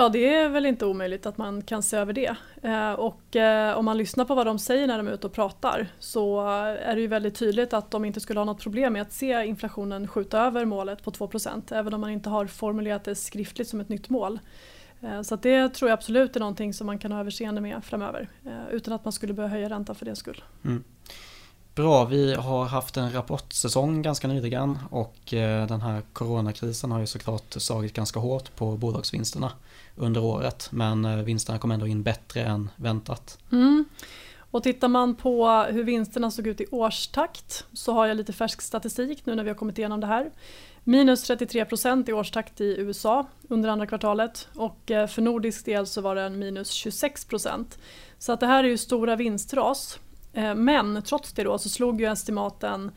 Ja 0.00 0.08
det 0.08 0.34
är 0.34 0.48
väl 0.48 0.66
inte 0.66 0.86
omöjligt 0.86 1.26
att 1.26 1.38
man 1.38 1.62
kan 1.62 1.82
se 1.82 1.96
över 1.96 2.12
det. 2.12 2.36
Eh, 2.62 2.92
och 2.92 3.36
eh, 3.36 3.78
om 3.78 3.84
man 3.84 3.98
lyssnar 3.98 4.24
på 4.24 4.34
vad 4.34 4.46
de 4.46 4.58
säger 4.58 4.86
när 4.86 4.98
de 4.98 5.08
är 5.08 5.12
ute 5.12 5.26
och 5.26 5.32
pratar 5.32 5.86
så 5.98 6.40
är 6.48 6.94
det 6.94 7.00
ju 7.00 7.06
väldigt 7.06 7.34
tydligt 7.34 7.72
att 7.72 7.90
de 7.90 8.04
inte 8.04 8.20
skulle 8.20 8.40
ha 8.40 8.44
något 8.44 8.62
problem 8.62 8.92
med 8.92 9.02
att 9.02 9.12
se 9.12 9.44
inflationen 9.44 10.08
skjuta 10.08 10.40
över 10.40 10.64
målet 10.64 11.02
på 11.02 11.10
2% 11.10 11.74
även 11.74 11.94
om 11.94 12.00
man 12.00 12.10
inte 12.10 12.30
har 12.30 12.46
formulerat 12.46 13.04
det 13.04 13.14
skriftligt 13.14 13.68
som 13.68 13.80
ett 13.80 13.88
nytt 13.88 14.08
mål. 14.08 14.38
Eh, 15.00 15.22
så 15.22 15.36
det 15.36 15.68
tror 15.68 15.90
jag 15.90 15.96
absolut 15.96 16.36
är 16.36 16.40
någonting 16.40 16.74
som 16.74 16.86
man 16.86 16.98
kan 16.98 17.12
ha 17.12 17.20
överseende 17.20 17.60
med 17.60 17.84
framöver 17.84 18.28
utan 18.70 18.94
att 18.94 19.04
man 19.04 19.12
skulle 19.12 19.32
behöva 19.32 19.54
höja 19.54 19.70
räntan 19.70 19.96
för 19.96 20.06
det 20.06 20.16
skull. 20.16 20.42
Mm. 20.64 20.84
Bra, 21.74 22.04
vi 22.04 22.34
har 22.34 22.64
haft 22.64 22.96
en 22.96 23.12
rapportsäsong 23.12 24.02
ganska 24.02 24.28
nyligen 24.28 24.78
och 24.90 25.34
eh, 25.34 25.66
den 25.66 25.80
här 25.80 26.02
coronakrisen 26.12 26.90
har 26.90 27.00
ju 27.00 27.06
såklart 27.06 27.52
slagit 27.52 27.92
ganska 27.92 28.20
hårt 28.20 28.56
på 28.56 28.76
bolagsvinsterna 28.76 29.52
under 29.96 30.24
året. 30.24 30.68
Men 30.72 31.04
eh, 31.04 31.16
vinsterna 31.16 31.58
kom 31.58 31.70
ändå 31.70 31.86
in 31.86 32.02
bättre 32.02 32.42
än 32.42 32.70
väntat. 32.76 33.38
Mm. 33.52 33.84
Och 34.50 34.62
tittar 34.62 34.88
man 34.88 35.14
på 35.14 35.48
hur 35.70 35.84
vinsterna 35.84 36.30
såg 36.30 36.46
ut 36.46 36.60
i 36.60 36.66
årstakt 36.70 37.64
så 37.72 37.92
har 37.92 38.06
jag 38.06 38.16
lite 38.16 38.32
färsk 38.32 38.62
statistik 38.62 39.26
nu 39.26 39.34
när 39.34 39.42
vi 39.42 39.50
har 39.50 39.56
kommit 39.56 39.78
igenom 39.78 40.00
det 40.00 40.06
här. 40.06 40.30
Minus 40.84 41.22
33 41.22 41.64
procent 41.64 42.08
i 42.08 42.12
årstakt 42.12 42.60
i 42.60 42.76
USA 42.78 43.26
under 43.48 43.68
andra 43.68 43.86
kvartalet 43.86 44.48
och 44.54 44.90
eh, 44.90 45.06
för 45.06 45.22
nordisk 45.22 45.64
del 45.64 45.86
så 45.86 46.00
var 46.00 46.14
det 46.14 46.22
en 46.22 46.38
minus 46.38 46.70
26 46.70 47.24
procent. 47.24 47.78
Så 48.18 48.32
att 48.32 48.40
det 48.40 48.46
här 48.46 48.64
är 48.64 48.68
ju 48.68 48.78
stora 48.78 49.16
vinstras 49.16 49.98
men 50.54 51.02
trots 51.02 51.32
det 51.32 51.44
då 51.44 51.58
så 51.58 51.68
slog 51.68 52.00
ju 52.00 52.06
estimaten 52.06 52.90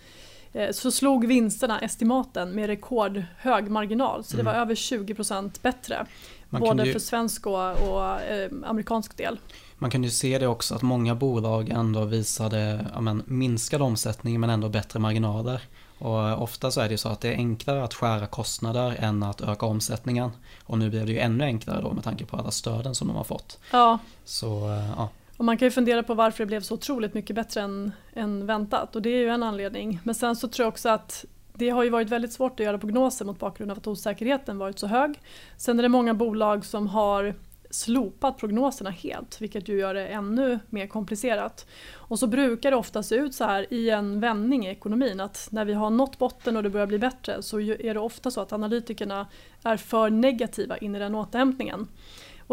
eh, 0.53 0.71
så 0.71 0.91
slog 0.91 1.27
vinsterna 1.27 1.79
estimaten 1.79 2.51
med 2.51 2.67
rekordhög 2.67 3.71
marginal. 3.71 4.23
Så 4.23 4.37
det 4.37 4.43
var 4.43 4.53
mm. 4.53 4.61
över 4.61 4.75
20% 4.75 5.61
bättre. 5.61 6.05
Man 6.49 6.61
både 6.61 6.85
ju, 6.85 6.93
för 6.93 6.99
svensk 6.99 7.47
och, 7.47 7.71
och 7.71 8.21
eh, 8.21 8.51
amerikansk 8.65 9.17
del. 9.17 9.39
Man 9.77 9.91
kan 9.91 10.03
ju 10.03 10.09
se 10.09 10.39
det 10.39 10.47
också 10.47 10.75
att 10.75 10.81
många 10.81 11.15
bolag 11.15 11.69
ändå 11.69 12.05
visade 12.05 12.85
ja, 12.93 13.01
men, 13.01 13.23
minskad 13.25 13.81
omsättning 13.81 14.39
men 14.39 14.49
ändå 14.49 14.69
bättre 14.69 14.99
marginaler. 14.99 15.61
Och 15.97 16.41
ofta 16.41 16.71
så 16.71 16.81
är 16.81 16.83
det 16.83 16.91
ju 16.91 16.97
så 16.97 17.09
att 17.09 17.21
det 17.21 17.29
är 17.29 17.35
enklare 17.35 17.83
att 17.83 17.93
skära 17.93 18.27
kostnader 18.27 18.95
än 18.99 19.23
att 19.23 19.41
öka 19.41 19.65
omsättningen. 19.65 20.31
Och 20.63 20.77
nu 20.77 20.89
blir 20.89 21.05
det 21.05 21.11
ju 21.11 21.19
ännu 21.19 21.43
enklare 21.43 21.81
då 21.81 21.93
med 21.93 22.03
tanke 22.03 22.25
på 22.25 22.37
alla 22.37 22.51
stöden 22.51 22.95
som 22.95 23.07
de 23.07 23.17
har 23.17 23.23
fått. 23.23 23.59
Ja. 23.71 23.99
Så 24.25 24.79
ja, 24.97 25.09
och 25.43 25.45
man 25.45 25.57
kan 25.57 25.65
ju 25.65 25.71
fundera 25.71 26.03
på 26.03 26.13
varför 26.13 26.43
det 26.43 26.47
blev 26.47 26.61
så 26.61 26.73
otroligt 26.73 27.13
mycket 27.13 27.35
bättre 27.35 27.61
än, 27.61 27.91
än 28.13 28.45
väntat 28.45 28.95
och 28.95 29.01
det 29.01 29.09
är 29.09 29.17
ju 29.17 29.29
en 29.29 29.43
anledning. 29.43 29.99
Men 30.03 30.15
sen 30.15 30.35
så 30.35 30.47
tror 30.47 30.63
jag 30.65 30.71
också 30.71 30.89
att 30.89 31.25
det 31.53 31.69
har 31.69 31.83
ju 31.83 31.89
varit 31.89 32.09
väldigt 32.09 32.33
svårt 32.33 32.59
att 32.59 32.65
göra 32.65 32.77
prognoser 32.77 33.25
mot 33.25 33.39
bakgrund 33.39 33.71
av 33.71 33.77
att 33.77 33.87
osäkerheten 33.87 34.57
varit 34.57 34.79
så 34.79 34.87
hög. 34.87 35.21
Sen 35.57 35.79
är 35.79 35.83
det 35.83 35.89
många 35.89 36.13
bolag 36.13 36.65
som 36.65 36.87
har 36.87 37.35
slopat 37.69 38.37
prognoserna 38.37 38.89
helt 38.89 39.41
vilket 39.41 39.67
ju 39.67 39.79
gör 39.79 39.93
det 39.93 40.07
ännu 40.07 40.59
mer 40.69 40.87
komplicerat. 40.87 41.67
Och 41.93 42.19
så 42.19 42.27
brukar 42.27 42.71
det 42.71 42.77
ofta 42.77 43.03
se 43.03 43.15
ut 43.15 43.35
så 43.35 43.43
här 43.43 43.73
i 43.73 43.89
en 43.89 44.19
vändning 44.19 44.65
i 44.65 44.69
ekonomin 44.69 45.19
att 45.19 45.47
när 45.51 45.65
vi 45.65 45.73
har 45.73 45.89
nått 45.89 46.17
botten 46.17 46.57
och 46.57 46.63
det 46.63 46.69
börjar 46.69 46.87
bli 46.87 46.99
bättre 46.99 47.41
så 47.41 47.59
är 47.59 47.93
det 47.93 47.99
ofta 47.99 48.31
så 48.31 48.41
att 48.41 48.53
analytikerna 48.53 49.27
är 49.63 49.77
för 49.77 50.09
negativa 50.09 50.77
in 50.77 50.95
i 50.95 50.99
den 50.99 51.15
återhämtningen. 51.15 51.87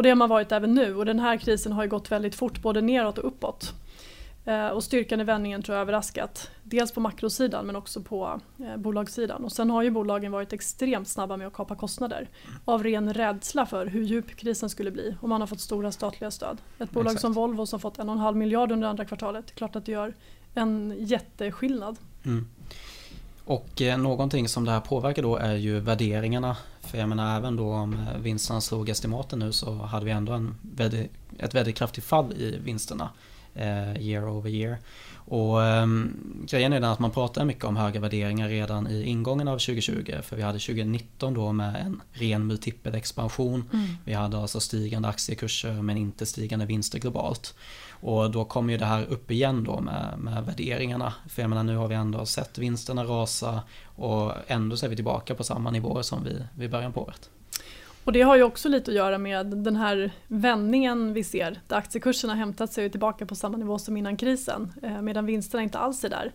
Och 0.00 0.04
det 0.04 0.08
har 0.08 0.16
man 0.16 0.28
varit 0.28 0.52
även 0.52 0.74
nu 0.74 0.96
och 0.96 1.04
den 1.04 1.18
här 1.18 1.36
krisen 1.36 1.72
har 1.72 1.82
ju 1.82 1.88
gått 1.88 2.12
väldigt 2.12 2.34
fort 2.34 2.62
både 2.62 2.80
neråt 2.80 3.18
och 3.18 3.26
uppåt. 3.26 3.72
Eh, 4.44 4.68
och 4.68 4.84
styrkan 4.84 5.20
i 5.20 5.24
vändningen 5.24 5.62
tror 5.62 5.76
jag 5.76 5.82
överraskat. 5.82 6.50
Dels 6.62 6.92
på 6.92 7.00
makrosidan 7.00 7.66
men 7.66 7.76
också 7.76 8.02
på 8.02 8.40
eh, 8.58 8.76
bolagssidan. 8.76 9.44
Och 9.44 9.52
sen 9.52 9.70
har 9.70 9.82
ju 9.82 9.90
bolagen 9.90 10.32
varit 10.32 10.52
extremt 10.52 11.08
snabba 11.08 11.36
med 11.36 11.46
att 11.46 11.52
kapa 11.52 11.76
kostnader. 11.76 12.28
Av 12.64 12.82
ren 12.82 13.14
rädsla 13.14 13.66
för 13.66 13.86
hur 13.86 14.02
djup 14.02 14.36
krisen 14.36 14.70
skulle 14.70 14.90
bli. 14.90 15.16
Och 15.20 15.28
man 15.28 15.40
har 15.40 15.46
fått 15.46 15.60
stora 15.60 15.92
statliga 15.92 16.30
stöd. 16.30 16.58
Ett 16.78 16.90
bolag 16.90 17.06
Exakt. 17.06 17.20
som 17.20 17.32
Volvo 17.32 17.66
som 17.66 17.80
fått 17.80 17.98
en 17.98 18.08
och 18.08 18.14
en 18.14 18.20
halv 18.20 18.36
miljard 18.36 18.72
under 18.72 18.88
andra 18.88 19.04
kvartalet. 19.04 19.46
Det 19.46 19.52
är 19.52 19.56
klart 19.56 19.76
att 19.76 19.86
det 19.86 19.92
gör 19.92 20.14
en 20.54 20.94
jätteskillnad. 20.98 21.96
Mm. 22.24 22.48
Och 23.44 23.82
eh, 23.82 23.98
någonting 23.98 24.48
som 24.48 24.64
det 24.64 24.70
här 24.70 24.80
påverkar 24.80 25.22
då 25.22 25.36
är 25.36 25.54
ju 25.54 25.80
värderingarna. 25.80 26.56
För 26.90 26.98
jag 26.98 27.08
menar 27.08 27.36
även 27.36 27.56
då 27.56 27.72
om 27.72 27.92
eh, 27.92 28.18
vinsterna 28.20 28.60
slog 28.60 28.88
estimaten 28.88 29.38
nu 29.38 29.52
så 29.52 29.74
hade 29.74 30.04
vi 30.04 30.10
ändå 30.10 30.32
en 30.32 30.56
väldigt, 30.62 31.10
ett 31.38 31.54
väldigt 31.54 31.76
kraftigt 31.76 32.04
fall 32.04 32.32
i 32.32 32.58
vinsterna 32.64 33.10
year 33.56 34.28
over 34.28 34.50
year. 34.50 34.78
Och 35.30 35.64
eh, 35.64 35.86
grejen 36.46 36.72
är 36.72 36.80
den 36.80 36.90
att 36.90 36.98
man 36.98 37.10
pratar 37.10 37.44
mycket 37.44 37.64
om 37.64 37.76
höga 37.76 38.00
värderingar 38.00 38.48
redan 38.48 38.86
i 38.86 39.02
ingången 39.02 39.48
av 39.48 39.58
2020. 39.58 40.12
För 40.22 40.36
vi 40.36 40.42
hade 40.42 40.58
2019 40.58 41.34
då 41.34 41.52
med 41.52 41.76
en 41.76 42.00
ren 42.12 42.46
multipelexpansion. 42.46 43.70
Mm. 43.72 43.86
Vi 44.04 44.12
hade 44.12 44.38
alltså 44.38 44.60
stigande 44.60 45.08
aktiekurser 45.08 45.72
men 45.72 45.96
inte 45.96 46.26
stigande 46.26 46.66
vinster 46.66 46.98
globalt. 46.98 47.54
Och 47.90 48.30
då 48.30 48.44
kommer 48.44 48.72
ju 48.72 48.78
det 48.78 48.84
här 48.84 49.04
upp 49.04 49.30
igen 49.30 49.64
då 49.64 49.80
med, 49.80 50.14
med 50.18 50.44
värderingarna. 50.44 51.14
För 51.28 51.42
jag 51.42 51.48
menar 51.48 51.62
nu 51.62 51.76
har 51.76 51.88
vi 51.88 51.94
ändå 51.94 52.26
sett 52.26 52.58
vinsterna 52.58 53.04
rasa 53.04 53.62
och 53.84 54.32
ändå 54.46 54.76
så 54.76 54.86
är 54.86 54.90
vi 54.90 54.96
tillbaka 54.96 55.34
på 55.34 55.44
samma 55.44 55.70
nivåer 55.70 56.02
som 56.02 56.24
vi 56.24 56.42
vid 56.54 56.70
början 56.70 56.92
på 56.92 57.02
året. 57.02 57.30
Och 58.04 58.12
det 58.12 58.22
har 58.22 58.36
ju 58.36 58.42
också 58.42 58.68
lite 58.68 58.90
att 58.90 58.96
göra 58.96 59.18
med 59.18 59.46
den 59.46 59.76
här 59.76 60.10
vändningen 60.26 61.12
vi 61.12 61.24
ser 61.24 61.60
där 61.66 61.76
aktiekurserna 61.76 62.34
hämtat 62.34 62.72
sig 62.72 62.90
tillbaka 62.90 63.26
på 63.26 63.34
samma 63.34 63.56
nivå 63.56 63.78
som 63.78 63.96
innan 63.96 64.16
krisen 64.16 64.72
eh, 64.82 65.02
medan 65.02 65.26
vinsterna 65.26 65.62
inte 65.62 65.78
alls 65.78 66.04
är 66.04 66.08
där. 66.08 66.32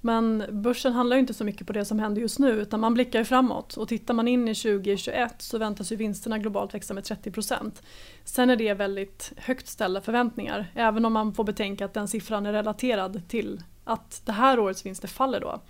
Men 0.00 0.44
börsen 0.50 0.92
handlar 0.92 1.16
ju 1.16 1.20
inte 1.20 1.34
så 1.34 1.44
mycket 1.44 1.66
på 1.66 1.72
det 1.72 1.84
som 1.84 1.98
händer 1.98 2.22
just 2.22 2.38
nu 2.38 2.50
utan 2.50 2.80
man 2.80 2.94
blickar 2.94 3.18
ju 3.18 3.24
framåt 3.24 3.76
och 3.76 3.88
tittar 3.88 4.14
man 4.14 4.28
in 4.28 4.48
i 4.48 4.54
2021 4.54 5.34
så 5.42 5.58
väntas 5.58 5.92
ju 5.92 5.96
vinsterna 5.96 6.38
globalt 6.38 6.74
växa 6.74 6.94
med 6.94 7.04
30%. 7.04 7.72
Sen 8.24 8.50
är 8.50 8.56
det 8.56 8.74
väldigt 8.74 9.32
högt 9.36 9.68
ställda 9.68 10.00
förväntningar 10.00 10.66
även 10.74 11.04
om 11.04 11.12
man 11.12 11.34
får 11.34 11.44
betänka 11.44 11.84
att 11.84 11.94
den 11.94 12.08
siffran 12.08 12.46
är 12.46 12.52
relaterad 12.52 13.28
till 13.28 13.62
att 13.84 14.22
det 14.24 14.32
här 14.32 14.58
årets 14.58 14.86
vinster 14.86 15.08
faller 15.08 15.40
då. 15.40 15.60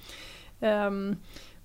Um, 0.66 1.16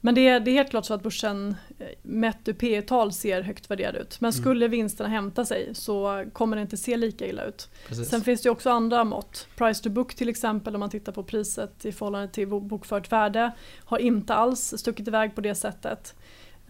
men 0.01 0.15
det 0.15 0.27
är, 0.27 0.39
det 0.39 0.51
är 0.51 0.53
helt 0.53 0.70
klart 0.70 0.86
så 0.86 0.93
att 0.93 1.03
börsen 1.03 1.55
eh, 1.79 1.88
mätt 2.01 2.48
ur 2.48 2.53
P 2.53 2.81
tal 2.81 3.13
ser 3.13 3.41
högt 3.41 3.72
värderad 3.72 3.96
ut. 3.96 4.22
Men 4.22 4.31
mm. 4.31 4.41
skulle 4.41 4.65
mm. 4.65 4.72
vinsterna 4.72 5.10
hämta 5.10 5.46
sig 5.46 5.75
så 5.75 6.25
kommer 6.34 6.55
det 6.55 6.62
inte 6.62 6.77
se 6.77 6.98
lika 6.98 7.27
illa 7.27 7.43
ut. 7.43 7.70
Precis. 7.88 8.10
Sen 8.10 8.22
finns 8.22 8.41
det 8.41 8.50
också 8.50 8.70
andra 8.70 9.03
mått. 9.03 9.48
Price 9.55 9.84
to 9.84 9.89
book 9.89 10.15
till 10.15 10.29
exempel 10.29 10.75
om 10.75 10.79
man 10.79 10.89
tittar 10.89 11.12
på 11.12 11.24
priset 11.24 11.86
i 11.86 11.91
förhållande 11.91 12.27
till 12.27 12.48
bokfört 12.48 13.12
värde 13.12 13.51
har 13.86 13.98
inte 13.98 14.34
alls 14.34 14.74
stuckit 14.77 15.08
iväg 15.08 15.36
på 15.36 15.41
det 15.41 15.55
sättet. 15.55 16.15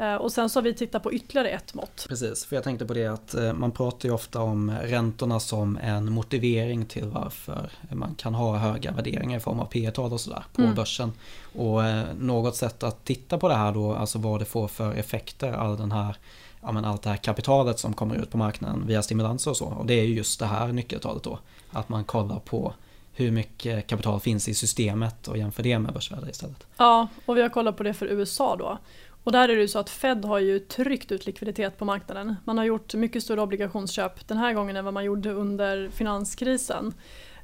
Eh, 0.01 0.15
och 0.15 0.31
sen 0.31 0.49
så 0.49 0.59
har 0.59 0.63
vi 0.63 0.73
tittat 0.73 1.03
på 1.03 1.13
ytterligare 1.13 1.49
ett 1.49 1.73
mått. 1.73 2.05
Precis, 2.09 2.45
för 2.45 2.55
jag 2.55 2.63
tänkte 2.63 2.85
på 2.85 2.93
det 2.93 3.07
att 3.07 3.33
eh, 3.33 3.53
man 3.53 3.71
pratar 3.71 4.09
ju 4.09 4.15
ofta 4.15 4.41
om 4.41 4.71
räntorna 4.83 5.39
som 5.39 5.77
en 5.77 6.11
motivering 6.11 6.85
till 6.85 7.05
varför 7.05 7.69
man 7.89 8.15
kan 8.15 8.33
ha 8.33 8.57
höga 8.57 8.91
värderingar 8.91 9.37
i 9.37 9.39
form 9.39 9.59
av 9.59 9.65
P 9.65 9.91
tal 9.91 10.13
och 10.13 10.21
sådär 10.21 10.43
på 10.53 10.61
mm. 10.61 10.75
börsen. 10.75 11.11
Och 11.55 11.83
eh, 11.83 12.05
något 12.19 12.55
sätt 12.55 12.83
att 12.83 13.05
titta 13.05 13.37
på 13.37 13.47
det 13.47 13.55
här 13.55 13.71
då, 13.71 13.93
alltså 13.93 14.19
vad 14.19 14.41
det 14.41 14.45
får 14.45 14.67
för 14.67 14.93
effekter, 14.93 15.53
all 15.53 15.77
den 15.77 15.91
här 15.91 16.15
ja, 16.61 16.71
men 16.71 16.85
allt 16.85 17.01
det 17.01 17.09
här 17.09 17.17
kapitalet 17.17 17.79
som 17.79 17.93
kommer 17.93 18.15
ut 18.15 18.31
på 18.31 18.37
marknaden 18.37 18.87
via 18.87 19.01
stimulanser 19.01 19.51
och 19.51 19.57
så. 19.57 19.65
Och 19.65 19.85
det 19.85 19.93
är 19.93 20.03
ju 20.03 20.15
just 20.15 20.39
det 20.39 20.45
här 20.45 20.67
nyckeltalet 20.67 21.23
då. 21.23 21.39
Att 21.71 21.89
man 21.89 22.03
kollar 22.03 22.39
på 22.39 22.73
hur 23.13 23.31
mycket 23.31 23.87
kapital 23.87 24.19
finns 24.19 24.47
i 24.47 24.53
systemet 24.53 25.27
och 25.27 25.37
jämför 25.37 25.63
det 25.63 25.79
med 25.79 25.93
börsvärde 25.93 26.29
istället. 26.29 26.65
Ja, 26.77 27.07
och 27.25 27.37
vi 27.37 27.41
har 27.41 27.49
kollat 27.49 27.77
på 27.77 27.83
det 27.83 27.93
för 27.93 28.05
USA 28.05 28.55
då. 28.55 28.77
Och 29.23 29.31
där 29.31 29.49
är 29.49 29.55
det 29.55 29.61
ju 29.61 29.67
så 29.67 29.79
att 29.79 29.89
Fed 29.89 30.25
har 30.25 30.39
ju 30.39 30.59
tryckt 30.59 31.11
ut 31.11 31.25
likviditet 31.25 31.77
på 31.77 31.85
marknaden. 31.85 32.35
Man 32.45 32.57
har 32.57 32.65
gjort 32.65 32.93
mycket 32.93 33.23
större 33.23 33.41
obligationsköp 33.41 34.27
den 34.27 34.37
här 34.37 34.53
gången 34.53 34.75
än 34.75 34.85
vad 34.85 34.93
man 34.93 35.05
gjorde 35.05 35.31
under 35.31 35.89
finanskrisen. 35.89 36.93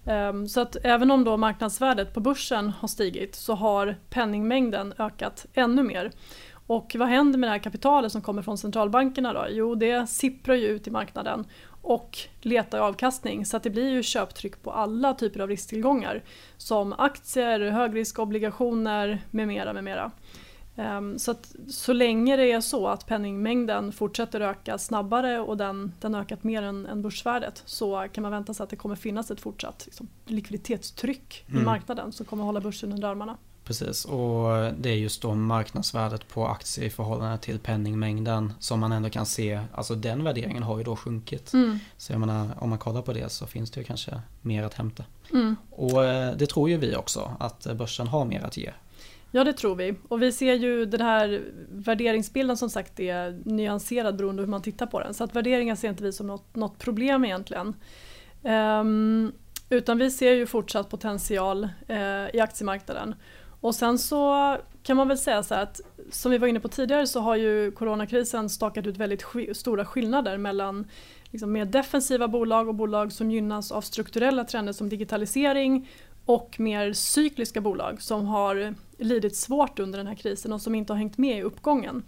Ehm, 0.05 0.47
så 0.47 0.61
att 0.61 0.77
även 0.83 1.11
om 1.11 1.23
då 1.23 1.37
marknadsvärdet 1.37 2.13
på 2.13 2.19
börsen 2.19 2.69
har 2.69 2.87
stigit 2.87 3.35
så 3.35 3.53
har 3.53 3.95
penningmängden 4.09 4.93
ökat 4.97 5.45
ännu 5.53 5.83
mer. 5.83 6.11
Och 6.67 6.95
vad 6.99 7.07
händer 7.07 7.39
med 7.39 7.47
det 7.47 7.51
här 7.51 7.59
kapitalet 7.59 8.11
som 8.11 8.21
kommer 8.21 8.41
från 8.41 8.57
centralbankerna 8.57 9.33
då? 9.33 9.45
Jo, 9.49 9.75
det 9.75 10.09
sipprar 10.09 10.55
ju 10.55 10.67
ut 10.67 10.87
i 10.87 10.91
marknaden 10.91 11.45
och 11.81 12.17
letar 12.41 12.79
avkastning 12.79 13.45
så 13.45 13.57
att 13.57 13.63
det 13.63 13.69
blir 13.69 13.89
ju 13.89 14.03
köptryck 14.03 14.63
på 14.63 14.71
alla 14.71 15.13
typer 15.13 15.39
av 15.39 15.49
risktillgångar 15.49 16.23
som 16.57 16.93
aktier, 16.93 17.59
högriskobligationer 17.59 19.21
med 19.31 19.47
mera. 19.47 19.73
Med 19.73 19.83
mera. 19.83 20.11
Um, 20.77 21.19
så 21.19 21.31
att 21.31 21.55
så 21.67 21.93
länge 21.93 22.35
det 22.35 22.51
är 22.51 22.61
så 22.61 22.87
att 22.87 23.05
penningmängden 23.05 23.91
fortsätter 23.91 24.41
öka 24.41 24.77
snabbare 24.77 25.39
och 25.39 25.57
den, 25.57 25.93
den 25.99 26.15
ökat 26.15 26.43
mer 26.43 26.61
än, 26.61 26.85
än 26.85 27.01
börsvärdet 27.01 27.63
så 27.65 28.07
kan 28.13 28.21
man 28.21 28.31
vänta 28.31 28.53
sig 28.53 28.63
att 28.63 28.69
det 28.69 28.75
kommer 28.75 28.95
finnas 28.95 29.31
ett 29.31 29.41
fortsatt 29.41 29.83
liksom, 29.85 30.07
likviditetstryck 30.25 31.45
mm. 31.47 31.61
i 31.61 31.65
marknaden 31.65 32.11
som 32.11 32.25
kommer 32.25 32.43
hålla 32.43 32.61
börsen 32.61 32.93
under 32.93 33.07
armarna. 33.07 33.37
Precis, 33.63 34.05
och 34.05 34.73
det 34.79 34.89
är 34.89 34.95
just 34.95 35.21
då 35.21 35.35
marknadsvärdet 35.35 36.27
på 36.27 36.47
aktier 36.47 36.85
i 36.85 36.89
förhållande 36.89 37.37
till 37.37 37.59
penningmängden 37.59 38.53
som 38.59 38.79
man 38.79 38.91
ändå 38.91 39.09
kan 39.09 39.25
se, 39.25 39.61
alltså 39.73 39.95
den 39.95 40.23
värderingen 40.23 40.63
har 40.63 40.77
ju 40.77 40.83
då 40.83 40.95
sjunkit. 40.95 41.53
Mm. 41.53 41.79
Så 41.97 42.13
jag 42.13 42.19
menar, 42.19 42.49
om 42.57 42.69
man 42.69 42.79
kollar 42.79 43.01
på 43.01 43.13
det 43.13 43.31
så 43.31 43.47
finns 43.47 43.71
det 43.71 43.79
ju 43.79 43.83
kanske 43.83 44.21
mer 44.41 44.63
att 44.63 44.73
hämta. 44.73 45.03
Mm. 45.33 45.55
Och 45.71 46.05
eh, 46.05 46.35
det 46.35 46.47
tror 46.47 46.69
ju 46.69 46.77
vi 46.77 46.95
också, 46.95 47.31
att 47.39 47.67
börsen 47.75 48.07
har 48.07 48.25
mer 48.25 48.43
att 48.43 48.57
ge. 48.57 48.71
Ja 49.31 49.43
det 49.43 49.53
tror 49.53 49.75
vi 49.75 49.95
och 50.07 50.21
vi 50.21 50.31
ser 50.31 50.53
ju 50.53 50.85
den 50.85 51.01
här 51.01 51.43
värderingsbilden 51.69 52.57
som 52.57 52.69
sagt 52.69 52.99
är 52.99 53.41
nyanserad 53.45 54.17
beroende 54.17 54.41
på 54.41 54.45
hur 54.45 54.51
man 54.51 54.61
tittar 54.61 54.85
på 54.85 54.99
den. 54.99 55.13
Så 55.13 55.23
att 55.23 55.35
värderingar 55.35 55.75
ser 55.75 55.89
inte 55.89 56.03
vi 56.03 56.13
som 56.13 56.27
något, 56.27 56.55
något 56.55 56.79
problem 56.79 57.25
egentligen. 57.25 57.75
Um, 58.43 59.31
utan 59.69 59.97
vi 59.97 60.11
ser 60.11 60.31
ju 60.31 60.45
fortsatt 60.45 60.89
potential 60.89 61.63
uh, 61.89 62.35
i 62.35 62.39
aktiemarknaden. 62.39 63.15
Och 63.61 63.75
sen 63.75 63.97
så 63.97 64.57
kan 64.83 64.97
man 64.97 65.07
väl 65.07 65.17
säga 65.17 65.43
så 65.43 65.55
att 65.55 65.81
som 66.11 66.31
vi 66.31 66.37
var 66.37 66.47
inne 66.47 66.59
på 66.59 66.67
tidigare 66.67 67.07
så 67.07 67.19
har 67.19 67.35
ju 67.35 67.71
coronakrisen 67.71 68.49
stakat 68.49 68.87
ut 68.87 68.97
väldigt 68.97 69.21
sk 69.21 69.35
stora 69.53 69.85
skillnader 69.85 70.37
mellan 70.37 70.87
liksom 71.31 71.51
mer 71.51 71.65
defensiva 71.65 72.27
bolag 72.27 72.67
och 72.67 72.75
bolag 72.75 73.11
som 73.11 73.31
gynnas 73.31 73.71
av 73.71 73.81
strukturella 73.81 74.43
trender 74.43 74.73
som 74.73 74.89
digitalisering 74.89 75.89
och 76.27 76.59
mer 76.59 76.93
cykliska 76.93 77.61
bolag 77.61 78.01
som 78.01 78.25
har 78.25 78.75
lidit 78.97 79.35
svårt 79.35 79.79
under 79.79 79.97
den 79.97 80.07
här 80.07 80.15
krisen 80.15 80.53
och 80.53 80.61
som 80.61 80.75
inte 80.75 80.93
har 80.93 80.97
hängt 80.97 81.17
med 81.17 81.37
i 81.37 81.41
uppgången. 81.41 82.03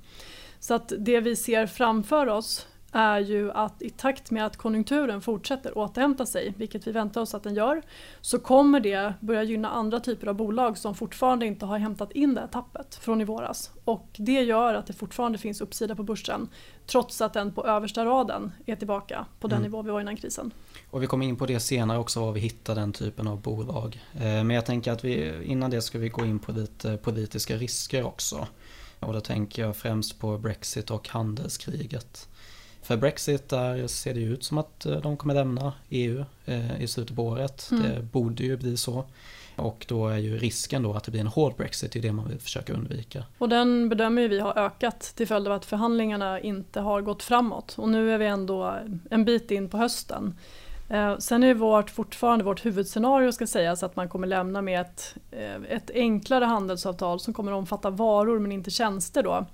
Så 0.60 0.74
att 0.74 0.94
det 0.98 1.20
vi 1.20 1.36
ser 1.36 1.68
framför 1.68 2.28
oss 2.28 2.68
är 2.92 3.20
ju 3.20 3.52
att 3.52 3.82
i 3.82 3.90
takt 3.90 4.32
med 4.32 4.46
att 4.46 4.58
konjunkturen 4.58 5.22
fortsätter 5.22 5.78
återhämta 5.78 6.26
sig, 6.26 6.54
vilket 6.58 6.88
vi 6.88 6.92
väntar 6.92 7.22
oss 7.22 7.34
att 7.34 7.44
den 7.44 7.56
gör, 7.56 7.82
så 8.22 8.40
kommer 8.40 8.80
det 8.80 9.14
börja 9.20 9.44
gynna 9.44 9.70
andra 9.70 10.00
typer 10.00 10.28
av 10.28 10.36
bolag 10.36 10.78
som 10.78 10.96
fortfarande 10.96 11.46
inte 11.46 11.66
har 11.66 11.78
hämtat 11.78 12.12
in 12.12 12.34
det 12.34 12.42
här 12.42 12.48
tappet 12.48 12.96
från 12.96 13.22
i 13.22 13.24
våras. 13.24 13.72
Och 13.84 14.08
det 14.18 14.42
gör 14.42 14.74
att 14.74 14.88
det 14.88 14.94
fortfarande 14.94 15.38
finns 15.38 15.62
uppsida 15.62 15.96
på 15.96 16.04
börsen 16.04 16.50
trots 16.86 17.22
att 17.22 17.34
den 17.34 17.54
på 17.54 17.66
översta 17.66 18.06
raden 18.06 18.52
är 18.66 18.76
tillbaka 18.76 19.26
på 19.40 19.48
den 19.48 19.58
mm. 19.58 19.72
nivå 19.72 19.82
vi 19.82 19.92
var 19.92 20.02
innan 20.02 20.18
krisen. 20.18 20.54
Och 20.92 21.04
vi 21.04 21.08
kommer 21.08 21.26
in 21.26 21.36
på 21.36 21.46
det 21.46 21.60
senare 21.60 21.98
också, 21.98 22.20
var 22.20 22.32
vi 22.32 22.40
hittar 22.40 22.76
den 22.76 22.94
typen 22.94 23.28
av 23.28 23.42
bolag. 23.42 24.04
Eh, 24.14 24.22
men 24.22 24.50
jag 24.50 24.66
tänker 24.66 24.92
att 24.92 25.04
vi, 25.04 25.44
innan 25.44 25.72
det 25.72 25.82
ska 25.82 26.00
vi 26.00 26.10
gå 26.10 26.26
in 26.26 26.40
på 26.40 26.52
lite 26.52 26.98
politiska 26.98 27.56
risker 27.56 28.04
också. 28.04 28.48
Och 29.00 29.14
då 29.14 29.22
tänker 29.22 29.62
jag 29.62 29.76
främst 29.76 30.20
på 30.20 30.38
Brexit 30.38 30.92
och 30.92 31.10
handelskriget. 31.10 32.28
För 32.82 32.98
Brexit 32.98 33.50
där 33.50 33.88
ser 33.88 34.14
det 34.14 34.20
ut 34.20 34.44
som 34.44 34.58
att 34.58 34.86
eh, 34.86 35.02
de 35.02 35.18
kommer 35.18 35.34
lämna 35.34 35.74
EU 35.90 36.26
eh, 36.46 36.82
i 36.82 36.88
slutet 36.88 37.16
på 37.16 37.24
året. 37.24 37.70
Mm. 37.72 37.84
Det 37.84 38.02
borde 38.02 38.44
ju 38.44 38.58
bli 38.58 38.78
så. 38.78 39.06
Och 39.56 39.86
då 39.90 40.08
är 40.08 40.18
ju 40.18 40.38
risken 40.38 40.84
då 40.84 40.94
att 40.94 41.04
det 41.04 41.12
blir 41.12 41.22
en 41.22 41.28
hård 41.28 41.56
Brexit, 41.58 41.92
det 41.92 42.00
är 42.00 42.04
det 42.04 42.12
man 42.12 42.28
vill 42.28 42.40
försöka 42.40 42.74
undvika. 42.74 43.24
Och 43.38 43.50
den 43.50 43.90
bedömer 43.90 44.28
vi 44.28 44.40
har 44.40 44.58
ökat 44.58 45.02
till 45.16 45.28
följd 45.28 45.48
av 45.48 45.54
att 45.54 45.66
förhandlingarna 45.66 46.40
inte 46.40 46.80
har 46.80 47.02
gått 47.02 47.24
framåt. 47.24 47.76
Och 47.78 47.90
nu 47.90 48.14
är 48.14 48.18
vi 48.18 48.26
ändå 48.26 48.80
en 49.10 49.26
bit 49.26 49.52
in 49.52 49.70
på 49.70 49.78
hösten. 49.78 50.36
Eh, 50.90 51.18
sen 51.18 51.44
är 51.44 51.54
vårt, 51.54 51.90
fortfarande 51.90 52.46
vårt 52.46 52.66
huvudscenario 52.66 53.32
ska 53.32 53.48
sägas 53.48 53.84
att 53.84 53.96
man 53.96 54.10
kommer 54.10 54.28
lämna 54.28 54.62
med 54.62 54.82
ett, 54.82 55.16
eh, 55.32 55.56
ett 55.70 55.92
enklare 55.94 56.46
handelsavtal 56.46 57.20
som 57.20 57.34
kommer 57.34 57.52
omfatta 57.52 57.90
varor 57.90 58.40
men 58.40 58.52
inte 58.52 58.72
tjänster. 58.72 59.24
Då. 59.24 59.46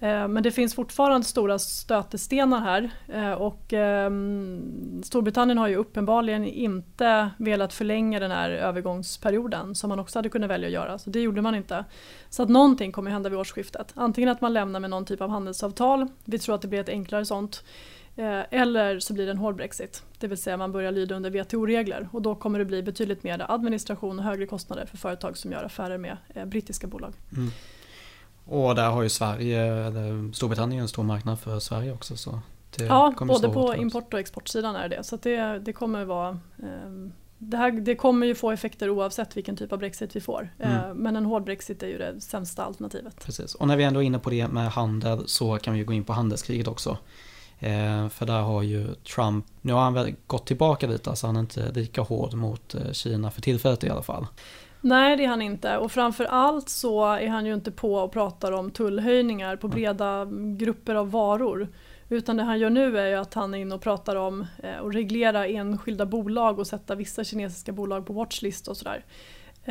Eh, 0.00 0.28
men 0.28 0.42
det 0.42 0.50
finns 0.50 0.74
fortfarande 0.74 1.26
stora 1.26 1.58
stötestenar 1.58 2.60
här 2.60 2.90
och 3.36 3.72
ehm, 3.72 5.02
Storbritannien 5.04 5.58
har 5.58 5.68
ju 5.68 5.76
uppenbarligen 5.76 6.44
inte 6.44 7.30
velat 7.38 7.72
förlänga 7.72 8.20
den 8.20 8.30
här 8.30 8.50
övergångsperioden 8.50 9.74
som 9.74 9.88
man 9.88 10.00
också 10.00 10.18
hade 10.18 10.28
kunnat 10.28 10.50
välja 10.50 10.66
att 10.66 10.72
göra. 10.72 10.98
Så 10.98 11.10
det 11.10 11.20
gjorde 11.20 11.42
man 11.42 11.54
inte. 11.54 11.84
Så 12.30 12.42
att 12.42 12.48
någonting 12.48 12.92
kommer 12.92 13.10
hända 13.10 13.28
vid 13.28 13.38
årsskiftet. 13.38 13.92
Antingen 13.94 14.30
att 14.30 14.40
man 14.40 14.52
lämnar 14.52 14.80
med 14.80 14.90
någon 14.90 15.04
typ 15.04 15.20
av 15.20 15.30
handelsavtal, 15.30 16.08
vi 16.24 16.38
tror 16.38 16.54
att 16.54 16.62
det 16.62 16.68
blir 16.68 16.80
ett 16.80 16.88
enklare 16.88 17.24
sånt. 17.24 17.64
Eh, 18.16 18.40
eller 18.50 18.98
så 18.98 19.14
blir 19.14 19.26
det 19.26 19.30
en 19.30 19.38
hård 19.38 19.56
Brexit, 19.56 20.02
det 20.18 20.26
vill 20.26 20.38
säga 20.38 20.56
man 20.56 20.72
börjar 20.72 20.92
lyda 20.92 21.14
under 21.14 21.30
WTO-regler 21.30 22.08
och 22.12 22.22
då 22.22 22.34
kommer 22.34 22.58
det 22.58 22.64
bli 22.64 22.82
betydligt 22.82 23.22
mer 23.22 23.46
administration 23.48 24.18
och 24.18 24.24
högre 24.24 24.46
kostnader 24.46 24.86
för 24.86 24.96
företag 24.96 25.36
som 25.36 25.52
gör 25.52 25.64
affärer 25.64 25.98
med 25.98 26.16
brittiska 26.46 26.86
bolag. 26.86 27.14
Mm. 27.36 27.50
Och 28.44 28.74
där 28.74 28.90
har 28.90 29.02
ju 29.02 29.08
Sverige, 29.08 29.62
eller 29.86 30.32
Storbritannien 30.32 30.82
en 30.82 30.88
stor 30.88 31.02
marknad 31.02 31.40
för 31.40 31.58
Sverige 31.58 31.92
också. 31.92 32.16
Så 32.16 32.40
ja, 32.78 33.14
både 33.18 33.48
på 33.48 33.74
import 33.74 34.14
och 34.14 34.20
exportsidan 34.20 34.76
är 34.76 34.88
det. 34.88 35.04
Så 35.04 35.16
det, 35.16 35.58
det 35.58 35.72
kommer 35.72 36.04
vara 36.04 36.28
eh, 36.58 37.10
det, 37.38 37.56
här, 37.56 37.70
det 37.72 37.94
kommer 37.94 38.26
ju 38.26 38.34
få 38.34 38.50
effekter 38.50 38.90
oavsett 38.90 39.36
vilken 39.36 39.56
typ 39.56 39.72
av 39.72 39.78
Brexit 39.78 40.16
vi 40.16 40.20
får. 40.20 40.52
Mm. 40.58 40.76
Eh, 40.76 40.94
men 40.94 41.16
en 41.16 41.24
hård 41.24 41.44
Brexit 41.44 41.82
är 41.82 41.86
ju 41.86 41.98
det 41.98 42.20
sämsta 42.20 42.64
alternativet. 42.64 43.24
Precis, 43.24 43.54
och 43.54 43.68
när 43.68 43.76
vi 43.76 43.84
ändå 43.84 44.02
är 44.02 44.04
inne 44.04 44.18
på 44.18 44.30
det 44.30 44.48
med 44.48 44.70
handel 44.70 45.28
så 45.28 45.58
kan 45.58 45.74
vi 45.74 45.84
gå 45.84 45.92
in 45.92 46.04
på 46.04 46.12
handelskriget 46.12 46.68
också. 46.68 46.98
Eh, 47.60 48.08
för 48.08 48.26
där 48.26 48.40
har 48.40 48.62
ju 48.62 48.94
Trump, 48.94 49.46
nu 49.60 49.72
har 49.72 49.80
han 49.80 49.94
väl 49.94 50.14
gått 50.26 50.46
tillbaka 50.46 50.86
lite, 50.86 51.10
alltså 51.10 51.26
han 51.26 51.36
är 51.36 51.40
inte 51.40 51.72
lika 51.72 52.02
hård 52.02 52.34
mot 52.34 52.74
eh, 52.74 52.92
Kina 52.92 53.30
för 53.30 53.42
tillfället 53.42 53.84
i 53.84 53.90
alla 53.90 54.02
fall. 54.02 54.26
Nej 54.80 55.16
det 55.16 55.24
är 55.24 55.28
han 55.28 55.42
inte 55.42 55.76
och 55.76 55.92
framför 55.92 56.24
allt 56.24 56.68
så 56.68 57.04
är 57.04 57.28
han 57.28 57.46
ju 57.46 57.54
inte 57.54 57.70
på 57.70 57.94
och 57.94 58.12
pratar 58.12 58.52
om 58.52 58.70
tullhöjningar 58.70 59.56
på 59.56 59.68
breda 59.68 60.28
grupper 60.56 60.94
av 60.94 61.10
varor. 61.10 61.68
Utan 62.08 62.36
det 62.36 62.42
han 62.42 62.58
gör 62.58 62.70
nu 62.70 62.98
är 62.98 63.06
ju 63.06 63.14
att 63.14 63.34
han 63.34 63.54
är 63.54 63.58
inne 63.58 63.74
och 63.74 63.80
pratar 63.80 64.16
om 64.16 64.46
att 64.58 64.64
eh, 64.64 64.84
reglera 64.84 65.46
enskilda 65.46 66.06
bolag 66.06 66.58
och 66.58 66.66
sätta 66.66 66.94
vissa 66.94 67.24
kinesiska 67.24 67.72
bolag 67.72 68.06
på 68.06 68.12
watchlist 68.12 68.68
och 68.68 68.76
sådär. 68.76 69.04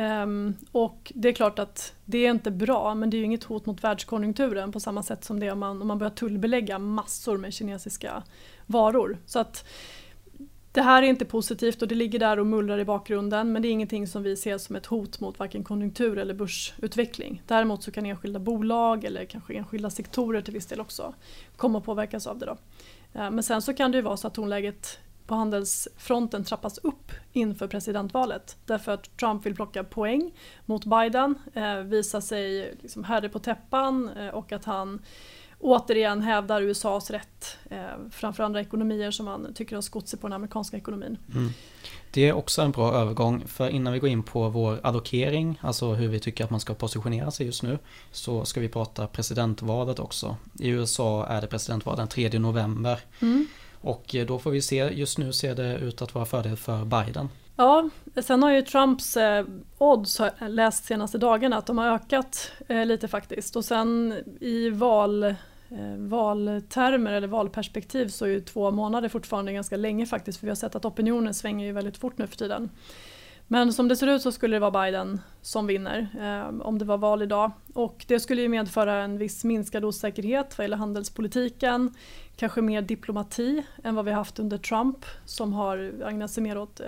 Um, 0.00 0.54
och 0.72 1.12
det 1.14 1.28
är 1.28 1.32
klart 1.32 1.58
att 1.58 1.94
det 2.04 2.26
är 2.26 2.30
inte 2.30 2.50
bra 2.50 2.94
men 2.94 3.10
det 3.10 3.16
är 3.16 3.18
ju 3.18 3.24
inget 3.24 3.44
hot 3.44 3.66
mot 3.66 3.84
världskonjunkturen 3.84 4.72
på 4.72 4.80
samma 4.80 5.02
sätt 5.02 5.24
som 5.24 5.40
det 5.40 5.46
är 5.46 5.52
om 5.52 5.58
man, 5.58 5.82
om 5.82 5.88
man 5.88 5.98
börjar 5.98 6.10
tullbelägga 6.10 6.78
massor 6.78 7.38
med 7.38 7.52
kinesiska 7.52 8.22
varor. 8.66 9.18
Så 9.26 9.38
att 9.38 9.64
det 10.72 10.82
här 10.82 11.02
är 11.02 11.06
inte 11.06 11.24
positivt 11.24 11.82
och 11.82 11.88
det 11.88 11.94
ligger 11.94 12.18
där 12.18 12.38
och 12.38 12.46
mullrar 12.46 12.78
i 12.78 12.84
bakgrunden 12.84 13.52
men 13.52 13.62
det 13.62 13.68
är 13.68 13.70
ingenting 13.70 14.06
som 14.06 14.22
vi 14.22 14.36
ser 14.36 14.58
som 14.58 14.76
ett 14.76 14.86
hot 14.86 15.20
mot 15.20 15.38
varken 15.38 15.64
konjunktur 15.64 16.18
eller 16.18 16.34
börsutveckling. 16.34 17.42
Däremot 17.46 17.82
så 17.82 17.90
kan 17.90 18.06
enskilda 18.06 18.38
bolag 18.38 19.04
eller 19.04 19.24
kanske 19.24 19.54
enskilda 19.54 19.90
sektorer 19.90 20.42
till 20.42 20.54
viss 20.54 20.66
del 20.66 20.80
också 20.80 21.14
komma 21.56 21.78
att 21.78 21.84
påverkas 21.84 22.26
av 22.26 22.38
det. 22.38 22.46
Då. 22.46 22.56
Ehm, 23.12 23.34
men 23.34 23.44
sen 23.44 23.62
så 23.62 23.74
kan 23.74 23.92
det 23.92 23.98
ju 23.98 24.02
vara 24.02 24.16
så 24.16 24.26
att 24.26 24.34
tonläget 24.34 24.98
på 25.30 25.36
handelsfronten 25.36 26.44
trappas 26.44 26.78
upp 26.78 27.12
inför 27.32 27.66
presidentvalet. 27.66 28.56
Därför 28.66 28.92
att 28.92 29.16
Trump 29.16 29.46
vill 29.46 29.54
plocka 29.54 29.84
poäng 29.84 30.32
mot 30.66 30.84
Biden, 30.84 31.34
eh, 31.54 31.76
visa 31.76 32.20
sig 32.20 32.74
liksom 32.82 33.04
herre 33.04 33.28
på 33.28 33.38
täppan 33.38 34.08
eh, 34.08 34.28
och 34.28 34.52
att 34.52 34.64
han 34.64 35.02
återigen 35.58 36.22
hävdar 36.22 36.62
USAs 36.62 37.10
rätt 37.10 37.56
eh, 37.70 37.78
framför 38.10 38.42
andra 38.42 38.60
ekonomier 38.60 39.10
som 39.10 39.26
man 39.26 39.54
tycker 39.54 39.76
har 39.76 39.82
skott 39.82 40.08
sig 40.08 40.18
på 40.18 40.26
den 40.26 40.32
amerikanska 40.32 40.76
ekonomin. 40.76 41.18
Mm. 41.34 41.50
Det 42.10 42.28
är 42.28 42.32
också 42.32 42.62
en 42.62 42.70
bra 42.70 42.94
övergång 42.94 43.44
för 43.46 43.68
innan 43.68 43.92
vi 43.92 43.98
går 43.98 44.08
in 44.08 44.22
på 44.22 44.48
vår 44.48 44.80
allokering, 44.82 45.58
alltså 45.62 45.92
hur 45.92 46.08
vi 46.08 46.20
tycker 46.20 46.44
att 46.44 46.50
man 46.50 46.60
ska 46.60 46.74
positionera 46.74 47.30
sig 47.30 47.46
just 47.46 47.62
nu, 47.62 47.78
så 48.12 48.44
ska 48.44 48.60
vi 48.60 48.68
prata 48.68 49.06
presidentvalet 49.06 49.98
också. 49.98 50.36
I 50.58 50.68
USA 50.68 51.26
är 51.26 51.40
det 51.40 51.46
presidentval 51.46 51.96
den 51.96 52.08
3 52.08 52.38
november. 52.38 53.00
Mm. 53.20 53.46
Och 53.80 54.14
eh, 54.14 54.26
då 54.26 54.38
får 54.38 54.50
vi 54.50 54.62
se, 54.62 54.76
just 54.76 55.18
nu 55.18 55.32
ser 55.32 55.54
det 55.54 55.78
ut 55.78 56.02
att 56.02 56.14
vara 56.14 56.24
fördel 56.24 56.56
för 56.56 56.84
Biden. 56.84 57.28
Ja, 57.56 57.90
sen 58.22 58.42
har 58.42 58.50
ju 58.50 58.62
Trumps 58.62 59.16
eh, 59.16 59.44
odds 59.78 60.20
läst 60.48 60.84
senaste 60.84 61.18
dagarna 61.18 61.56
att 61.56 61.66
de 61.66 61.78
har 61.78 61.86
ökat 61.86 62.52
eh, 62.68 62.86
lite 62.86 63.08
faktiskt. 63.08 63.56
Och 63.56 63.64
sen 63.64 64.14
i 64.40 64.70
val, 64.70 65.34
valtermer 65.96 67.12
eller 67.12 67.28
valperspektiv 67.28 68.08
så 68.08 68.24
är 68.24 68.28
ju 68.28 68.40
två 68.40 68.70
månader 68.70 69.08
fortfarande 69.08 69.52
ganska 69.52 69.76
länge 69.76 70.06
faktiskt. 70.06 70.40
För 70.40 70.46
vi 70.46 70.50
har 70.50 70.56
sett 70.56 70.74
att 70.74 70.84
opinionen 70.84 71.34
svänger 71.34 71.66
ju 71.66 71.72
väldigt 71.72 71.98
fort 71.98 72.18
nu 72.18 72.26
för 72.26 72.36
tiden. 72.36 72.70
Men 73.52 73.72
som 73.72 73.88
det 73.88 73.96
ser 73.96 74.06
ut 74.06 74.22
så 74.22 74.32
skulle 74.32 74.56
det 74.56 74.60
vara 74.60 74.84
Biden 74.84 75.20
som 75.42 75.66
vinner 75.66 76.08
eh, 76.20 76.60
om 76.66 76.78
det 76.78 76.84
var 76.84 76.98
val 76.98 77.22
idag. 77.22 77.50
Och 77.74 78.04
det 78.08 78.20
skulle 78.20 78.42
ju 78.42 78.48
medföra 78.48 79.02
en 79.02 79.18
viss 79.18 79.44
minskad 79.44 79.84
osäkerhet 79.84 80.58
vad 80.58 80.64
gäller 80.64 80.76
handelspolitiken. 80.76 81.94
Kanske 82.36 82.62
mer 82.62 82.82
diplomati 82.82 83.62
än 83.84 83.94
vad 83.94 84.04
vi 84.04 84.12
haft 84.12 84.38
under 84.38 84.58
Trump 84.58 85.04
som 85.24 85.52
har 85.52 86.02
ägnat 86.08 86.30
sig 86.30 86.42
mer 86.42 86.58
åt 86.58 86.80
eh, 86.80 86.86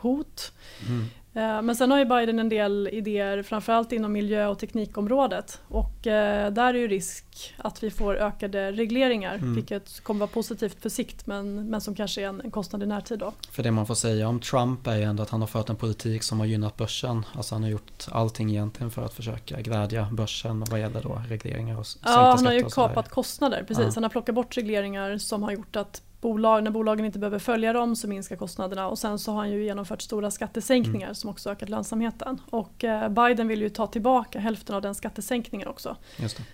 hot. 0.00 0.52
Mm. 0.88 1.04
Eh, 1.38 1.62
men 1.62 1.76
sen 1.76 1.90
har 1.90 1.98
ju 1.98 2.04
Biden 2.04 2.38
en 2.38 2.48
del 2.48 2.88
idéer 2.92 3.42
framförallt 3.42 3.92
inom 3.92 4.12
miljö 4.12 4.46
och 4.46 4.58
teknikområdet 4.58 5.60
och 5.68 6.06
eh, 6.06 6.52
där 6.52 6.74
är 6.74 6.78
ju 6.78 6.88
risk 6.88 7.54
att 7.56 7.82
vi 7.82 7.90
får 7.90 8.16
ökade 8.16 8.72
regleringar 8.72 9.34
mm. 9.34 9.54
vilket 9.54 10.00
kommer 10.00 10.20
vara 10.20 10.30
positivt 10.30 10.82
på 10.82 10.90
sikt 10.90 11.26
men, 11.26 11.70
men 11.70 11.80
som 11.80 11.94
kanske 11.94 12.22
är 12.22 12.28
en, 12.28 12.50
kostnad 12.50 12.82
i 12.82 12.86
närtid. 12.86 13.18
Då. 13.18 13.32
För 13.50 13.62
det 13.62 13.70
man 13.70 13.86
får 13.86 13.94
säga 13.94 14.28
om 14.28 14.40
Trump 14.40 14.86
är 14.86 14.96
ju 14.96 15.02
ändå 15.02 15.22
att 15.22 15.30
han 15.30 15.40
har 15.40 15.48
fört 15.48 15.70
en 15.70 15.76
politik 15.76 16.22
som 16.22 16.38
har 16.38 16.46
gynnat 16.46 16.76
börsen. 16.76 17.26
Alltså 17.34 17.54
han 17.54 17.62
har 17.62 17.70
gjort 17.70 18.06
allting 18.10 18.50
egentligen 18.50 18.90
för 18.90 19.04
att 19.04 19.14
försöka 19.14 19.60
glädja 19.60 20.08
börsen 20.12 20.64
vad 20.70 20.80
gäller 20.80 21.02
då 21.02 21.22
regleringar 21.28 21.78
och 21.78 21.86
sänkta 21.86 22.10
Ja, 22.10 22.34
han 22.36 22.46
har 22.46 22.52
ju 22.52 22.64
kapat 22.64 23.08
kostnader, 23.08 23.64
precis. 23.68 23.84
Ja. 23.84 23.92
Han 23.94 24.02
har 24.02 24.10
plockat 24.10 24.34
bort 24.34 24.56
regleringar 24.56 25.18
som 25.18 25.42
har 25.42 25.52
gjort 25.52 25.76
att 25.76 26.02
bolag, 26.20 26.64
när 26.64 26.70
bolagen 26.70 27.06
inte 27.06 27.18
behöver 27.18 27.38
följa 27.38 27.72
dem 27.72 27.96
så 27.96 28.08
minskar 28.08 28.36
kostnaderna 28.36 28.88
och 28.88 28.98
sen 28.98 29.18
så 29.18 29.32
har 29.32 29.38
han 29.38 29.50
ju 29.50 29.64
genomfört 29.64 30.02
stora 30.02 30.30
skattesänkningar 30.30 31.06
mm. 31.06 31.14
som 31.14 31.30
också 31.30 31.50
ökat 31.50 31.68
lönsamheten. 31.68 32.40
Och 32.50 32.84
eh, 32.84 33.08
Biden 33.08 33.48
vill 33.48 33.62
ju 33.62 33.68
ta 33.68 33.86
tillbaka 33.86 34.38
hälften 34.38 34.74
av 34.74 34.82
den 34.82 34.94
skattesänkningen 34.94 35.68
också. 35.68 35.96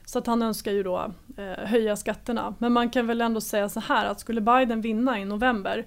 Så 0.05 0.19
att 0.19 0.27
han 0.27 0.43
önskar 0.43 0.73
ju 0.73 0.83
då 0.83 1.13
eh, 1.37 1.67
höja 1.67 1.97
skatterna. 1.97 2.55
Men 2.59 2.73
man 2.73 2.91
kan 2.91 3.07
väl 3.07 3.21
ändå 3.21 3.41
säga 3.41 3.69
så 3.69 3.81
här 3.81 4.07
att 4.07 4.21
skulle 4.21 4.41
Biden 4.41 4.81
vinna 4.81 5.21
i 5.21 5.25
november 5.25 5.87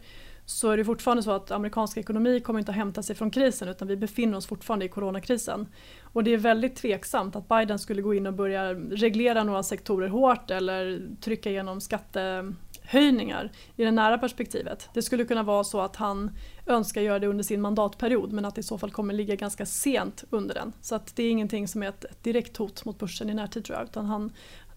så 0.50 0.70
är 0.70 0.78
det 0.78 0.86
fortfarande 0.86 1.24
så 1.24 1.32
att 1.32 1.52
amerikansk 1.52 1.98
ekonomi 1.98 2.40
kommer 2.40 2.60
inte 2.60 2.72
att 2.72 2.78
hämta 2.78 3.04
sig 3.04 3.16
från 3.16 3.32
krisen 3.32 3.68
utan 3.68 3.88
vi 3.88 3.96
befinner 3.96 4.38
oss 4.38 4.48
fortfarande 4.48 4.86
i 4.86 4.90
coronakrisen. 4.90 5.68
Och 6.02 6.24
det 6.24 6.34
är 6.34 6.38
väldigt 6.38 6.76
tveksamt 6.76 7.36
att 7.36 7.48
Biden 7.48 7.80
skulle 7.80 8.02
gå 8.02 8.14
in 8.14 8.28
och 8.28 8.34
börja 8.34 8.74
reglera 8.74 9.44
några 9.44 9.64
sektorer 9.64 10.08
hårt 10.08 10.52
eller 10.52 11.02
trycka 11.22 11.50
igenom 11.50 11.82
skatte 11.82 12.54
höjningar 12.88 13.52
i 13.76 13.84
det 13.84 13.92
nära 13.92 14.18
perspektivet. 14.18 14.90
Det 14.94 15.02
skulle 15.02 15.26
kunna 15.26 15.44
vara 15.44 15.64
så 15.64 15.82
att 15.82 15.96
han 15.96 16.32
önskar 16.66 17.02
göra 17.02 17.20
det 17.20 17.28
under 17.28 17.44
sin 17.44 17.62
mandatperiod 17.62 18.32
men 18.32 18.46
att 18.46 18.56
det 18.56 18.60
i 18.60 18.64
så 18.64 18.78
fall 18.78 18.92
kommer 18.92 19.14
ligga 19.14 19.36
ganska 19.36 19.66
sent 19.66 20.24
under 20.30 20.56
den. 20.56 20.74
Så 20.82 20.96
att 20.96 21.16
det 21.16 21.24
är 21.24 21.32
ingenting 21.32 21.68
som 21.68 21.84
är 21.84 21.90
ett, 21.90 22.06
ett 22.06 22.24
direkt 22.24 22.58
hot 22.58 22.86
mot 22.86 23.00
börsen 23.00 23.30
i 23.30 23.34
närtid 23.34 23.66
tror 23.66 23.78
jag 23.78 23.88
utan 23.88 24.06
han, 24.06 24.32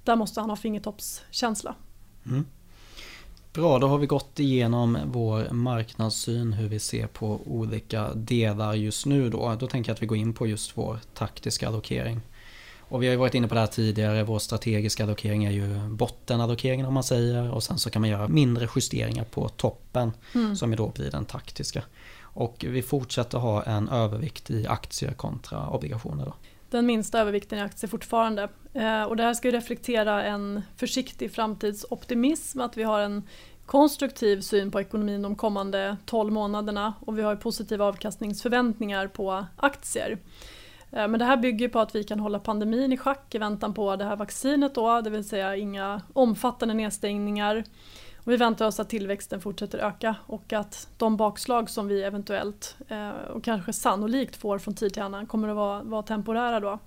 där 0.05 0.17
måste 0.17 0.41
han 0.41 0.51
ha 0.51 0.57
fingertoppskänsla. 0.57 1.75
Mm. 2.27 2.47
Bra, 3.53 3.79
då 3.79 3.87
har 3.87 3.99
vi 3.99 4.07
gått 4.07 4.39
igenom 4.39 4.99
vår 5.07 5.51
marknadssyn, 5.51 6.53
hur 6.53 6.69
vi 6.69 6.79
ser 6.79 7.07
på 7.07 7.41
olika 7.47 8.15
delar 8.15 8.75
just 8.75 9.07
nu 9.07 9.31
då. 9.31 9.57
Då 9.61 9.67
tänker 9.67 9.91
jag 9.91 9.95
att 9.95 10.03
vi 10.03 10.07
går 10.07 10.19
in 10.19 10.35
på 10.35 10.47
just 10.47 10.77
vår 10.77 10.99
taktiska 11.15 11.69
allokering. 11.69 12.21
Och 12.91 13.03
vi 13.03 13.07
har 13.07 13.13
ju 13.13 13.19
varit 13.19 13.35
inne 13.35 13.49
på 13.49 13.55
det 13.55 13.61
här 13.61 13.67
tidigare, 13.67 14.23
vår 14.23 14.39
strategiska 14.39 15.03
allokering 15.03 15.45
är 15.45 15.51
ju 15.51 15.89
bottenallokeringen 15.89 16.87
om 16.87 16.95
man 16.95 17.05
säger 17.05 17.51
och 17.53 17.63
sen 17.63 17.79
så 17.79 17.91
kan 17.91 18.03
man 18.03 18.09
göra 18.09 18.29
mindre 18.29 18.69
justeringar 18.77 19.25
på 19.25 19.49
toppen 19.49 20.13
mm. 20.35 20.57
som 20.57 20.77
då 20.77 20.89
blir 20.89 21.11
den 21.11 21.25
taktiska. 21.25 21.83
Och 22.23 22.65
vi 22.69 22.83
fortsätter 22.83 23.39
ha 23.39 23.63
en 23.63 23.89
övervikt 23.89 24.51
i 24.51 24.67
aktier 24.67 25.13
kontra 25.13 25.69
obligationer. 25.69 26.25
Då. 26.25 26.35
Den 26.71 26.87
minsta 26.87 27.21
övervikten 27.21 27.59
i 27.59 27.63
aktier 27.63 27.89
fortfarande. 27.89 28.49
Eh, 28.73 29.03
och 29.03 29.17
det 29.17 29.23
här 29.23 29.35
ska 29.35 29.49
ju 29.49 29.53
reflektera 29.53 30.25
en 30.25 30.63
försiktig 30.77 31.33
framtidsoptimism, 31.33 32.61
att 32.61 32.77
vi 32.77 32.83
har 32.83 33.01
en 33.01 33.23
konstruktiv 33.67 34.41
syn 34.41 34.71
på 34.71 34.81
ekonomin 34.81 35.23
de 35.23 35.37
kommande 35.37 35.97
12 36.07 36.33
månaderna 36.33 36.95
och 37.01 37.19
vi 37.19 37.23
har 37.23 37.37
positiva 37.37 37.85
avkastningsförväntningar 37.85 39.07
på 39.07 39.47
aktier. 39.57 40.19
Eh, 40.93 41.09
men 41.09 41.19
det 41.19 41.25
här 41.25 41.37
bygger 41.37 41.69
på 41.69 41.81
att 41.81 41.95
vi 41.95 42.05
kan 42.05 42.21
hålla 42.21 42.39
pandemin 42.39 42.93
i 42.93 42.97
schack 42.97 43.35
i 43.35 43.39
väntan 43.39 43.75
på 43.75 43.97
det 43.97 44.05
här 44.05 44.17
vaccinet 44.17 44.75
då, 44.75 45.01
det 45.01 45.11
vill 45.11 45.29
säga 45.29 45.57
inga 45.57 46.03
omfattande 46.13 46.75
nedstängningar. 46.75 47.65
Och 48.17 48.33
vi 48.33 48.37
väntar 48.37 48.67
oss 48.67 48.81
att 48.81 48.89
tillväxten 48.89 49.41
fortsätter 49.41 49.79
öka 49.79 50.17
och 50.27 50.53
att 50.53 50.89
de 50.97 51.17
bakslag 51.17 51.71
som 51.71 51.89
vi 51.89 52.03
eventuellt 52.03 52.77
eh, 52.89 53.11
och 53.11 53.45
kanske 53.45 53.73
sannolikt 53.73 54.37
får 54.37 54.59
från 54.59 54.75
tid 54.75 54.93
till 54.93 55.03
annan 55.03 55.27
kommer 55.27 55.49
att 55.49 55.57
vara, 55.57 55.83
vara 55.83 56.03
temporära 56.03 56.61
då. 56.61 56.79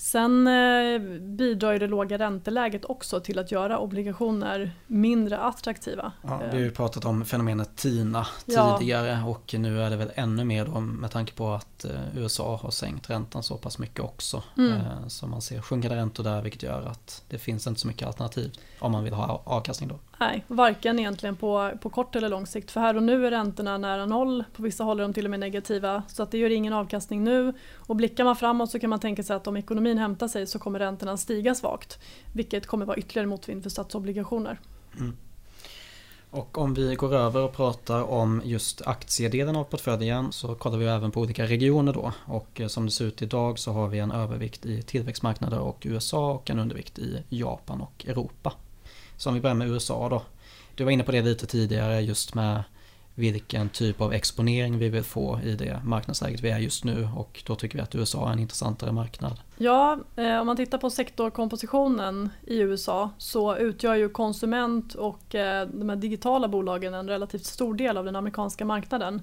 Sen 0.00 0.46
eh, 0.46 0.98
bidrar 1.20 1.72
ju 1.72 1.78
det 1.78 1.86
låga 1.86 2.18
ränteläget 2.18 2.84
också 2.84 3.20
till 3.20 3.38
att 3.38 3.52
göra 3.52 3.78
obligationer 3.78 4.72
mindre 4.86 5.38
attraktiva. 5.38 6.12
Ja, 6.22 6.40
vi 6.50 6.56
har 6.56 6.64
ju 6.64 6.70
pratat 6.70 7.04
om 7.04 7.24
fenomenet 7.24 7.76
TINA 7.76 8.26
tidigare 8.46 9.08
ja. 9.08 9.24
och 9.24 9.54
nu 9.58 9.82
är 9.82 9.90
det 9.90 9.96
väl 9.96 10.10
ännu 10.14 10.44
mer 10.44 10.64
då 10.64 10.80
med 10.80 11.10
tanke 11.10 11.32
på 11.32 11.52
att 11.52 11.84
eh, 11.84 11.90
USA 12.16 12.56
har 12.62 12.70
sänkt 12.70 13.10
räntan 13.10 13.42
så 13.42 13.56
pass 13.56 13.78
mycket 13.78 14.00
också. 14.00 14.42
Mm. 14.56 14.72
Eh, 14.72 15.06
så 15.08 15.26
man 15.26 15.42
ser 15.42 15.60
sjunkande 15.60 15.96
räntor 15.96 16.24
där 16.24 16.42
vilket 16.42 16.62
gör 16.62 16.82
att 16.82 17.22
det 17.28 17.38
finns 17.38 17.66
inte 17.66 17.80
så 17.80 17.86
mycket 17.86 18.06
alternativ 18.06 18.52
om 18.78 18.92
man 18.92 19.04
vill 19.04 19.14
ha 19.14 19.42
avkastning 19.44 19.88
då. 19.88 19.98
Nej, 20.20 20.44
varken 20.48 20.98
egentligen 20.98 21.36
på, 21.36 21.70
på 21.80 21.90
kort 21.90 22.16
eller 22.16 22.28
lång 22.28 22.46
sikt. 22.46 22.70
För 22.70 22.80
här 22.80 22.96
och 22.96 23.02
nu 23.02 23.26
är 23.26 23.30
räntorna 23.30 23.78
nära 23.78 24.06
noll. 24.06 24.44
På 24.56 24.62
vissa 24.62 24.84
håll 24.84 24.98
är 25.00 25.02
de 25.02 25.12
till 25.12 25.24
och 25.24 25.30
med 25.30 25.40
negativa. 25.40 26.02
Så 26.08 26.22
att 26.22 26.30
det 26.30 26.38
gör 26.38 26.50
ingen 26.50 26.72
avkastning 26.72 27.24
nu. 27.24 27.52
Och 27.74 27.96
blickar 27.96 28.24
man 28.24 28.36
framåt 28.36 28.70
så 28.70 28.78
kan 28.78 28.90
man 28.90 29.00
tänka 29.00 29.22
sig 29.22 29.36
att 29.36 29.46
om 29.46 29.56
ekonomin 29.56 29.98
hämtar 29.98 30.28
sig 30.28 30.46
så 30.46 30.58
kommer 30.58 30.78
räntorna 30.78 31.16
stiga 31.16 31.54
svagt. 31.54 31.98
Vilket 32.34 32.66
kommer 32.66 32.86
vara 32.86 32.96
ytterligare 32.96 33.26
motvind 33.26 33.62
för 33.62 33.70
statsobligationer. 33.70 34.60
Mm. 34.98 35.16
Och 36.30 36.58
om 36.58 36.74
vi 36.74 36.94
går 36.94 37.14
över 37.14 37.42
och 37.42 37.52
pratar 37.52 38.02
om 38.02 38.42
just 38.44 38.86
aktiedelen 38.86 39.56
av 39.56 39.64
portföljen 39.64 40.32
så 40.32 40.54
kollar 40.54 40.78
vi 40.78 40.86
även 40.86 41.10
på 41.10 41.20
olika 41.20 41.46
regioner 41.46 41.92
då. 41.92 42.12
Och 42.26 42.60
eh, 42.60 42.68
som 42.68 42.86
det 42.86 42.92
ser 42.92 43.04
ut 43.04 43.22
idag 43.22 43.58
så 43.58 43.72
har 43.72 43.88
vi 43.88 43.98
en 43.98 44.12
övervikt 44.12 44.66
i 44.66 44.82
tillväxtmarknader 44.82 45.58
och 45.58 45.82
USA 45.86 46.32
och 46.32 46.50
en 46.50 46.58
undervikt 46.58 46.98
i 46.98 47.22
Japan 47.28 47.80
och 47.80 48.06
Europa. 48.08 48.52
Så 49.20 49.28
om 49.28 49.34
vi 49.34 49.40
börjar 49.40 49.54
med 49.54 49.68
USA 49.68 50.08
då. 50.08 50.22
Du 50.74 50.84
var 50.84 50.90
inne 50.90 51.02
på 51.02 51.12
det 51.12 51.22
lite 51.22 51.46
tidigare 51.46 52.00
just 52.00 52.34
med 52.34 52.62
vilken 53.14 53.68
typ 53.68 54.00
av 54.00 54.12
exponering 54.12 54.78
vi 54.78 54.88
vill 54.88 55.02
få 55.02 55.40
i 55.44 55.54
det 55.54 55.80
marknadsläget 55.84 56.40
vi 56.40 56.50
är 56.50 56.58
just 56.58 56.84
nu 56.84 57.08
och 57.16 57.42
då 57.46 57.54
tycker 57.54 57.78
vi 57.78 57.82
att 57.82 57.94
USA 57.94 58.28
är 58.28 58.32
en 58.32 58.38
intressantare 58.38 58.92
marknad. 58.92 59.40
Ja, 59.56 59.98
eh, 60.16 60.40
om 60.40 60.46
man 60.46 60.56
tittar 60.56 60.78
på 60.78 60.90
sektorkompositionen 60.90 62.30
i 62.46 62.58
USA 62.58 63.10
så 63.18 63.56
utgör 63.56 63.94
ju 63.94 64.08
konsument 64.08 64.94
och 64.94 65.34
eh, 65.34 65.68
de 65.68 65.88
här 65.88 65.96
digitala 65.96 66.48
bolagen 66.48 66.94
en 66.94 67.08
relativt 67.08 67.44
stor 67.44 67.74
del 67.74 67.96
av 67.96 68.04
den 68.04 68.16
amerikanska 68.16 68.64
marknaden. 68.64 69.22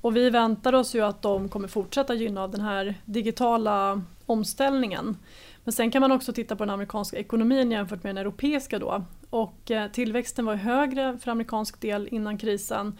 Och 0.00 0.16
vi 0.16 0.30
väntar 0.30 0.72
oss 0.72 0.94
ju 0.94 1.00
att 1.00 1.22
de 1.22 1.48
kommer 1.48 1.68
fortsätta 1.68 2.14
gynna 2.14 2.42
av 2.42 2.50
den 2.50 2.60
här 2.60 2.94
digitala 3.04 4.02
omställningen. 4.26 5.16
Men 5.64 5.72
sen 5.72 5.90
kan 5.90 6.00
man 6.00 6.12
också 6.12 6.32
titta 6.32 6.56
på 6.56 6.64
den 6.64 6.70
amerikanska 6.70 7.18
ekonomin 7.18 7.70
jämfört 7.70 8.02
med 8.02 8.10
den 8.10 8.18
europeiska 8.18 8.78
då. 8.78 9.04
Och 9.30 9.70
eh, 9.70 9.90
tillväxten 9.90 10.46
var 10.46 10.54
högre 10.54 11.18
för 11.18 11.30
amerikansk 11.30 11.80
del 11.80 12.08
innan 12.10 12.38
krisen 12.38 12.98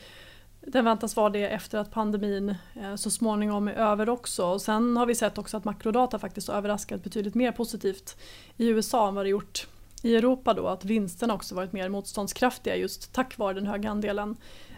Den 0.60 0.84
väntas 0.84 1.16
vara 1.16 1.30
det 1.30 1.48
efter 1.48 1.78
att 1.78 1.90
pandemin 1.90 2.54
eh, 2.74 2.94
så 2.94 3.10
småningom 3.10 3.68
är 3.68 3.72
över 3.72 4.08
också. 4.08 4.46
Och 4.46 4.62
sen 4.62 4.96
har 4.96 5.06
vi 5.06 5.14
sett 5.14 5.38
också 5.38 5.56
att 5.56 5.64
makrodata 5.64 6.18
faktiskt 6.18 6.48
har 6.48 6.54
överraskat 6.54 7.02
betydligt 7.02 7.34
mer 7.34 7.52
positivt 7.52 8.16
i 8.56 8.68
USA 8.68 9.08
än 9.08 9.14
vad 9.14 9.24
det 9.24 9.30
gjort 9.30 9.66
i 10.02 10.16
Europa 10.16 10.54
då. 10.54 10.66
Att 10.66 10.84
vinsterna 10.84 11.34
också 11.34 11.54
varit 11.54 11.72
mer 11.72 11.88
motståndskraftiga 11.88 12.76
just 12.76 13.12
tack 13.12 13.38
vare 13.38 13.54
den 13.54 13.66
höga 13.66 13.90
andelen 13.90 14.36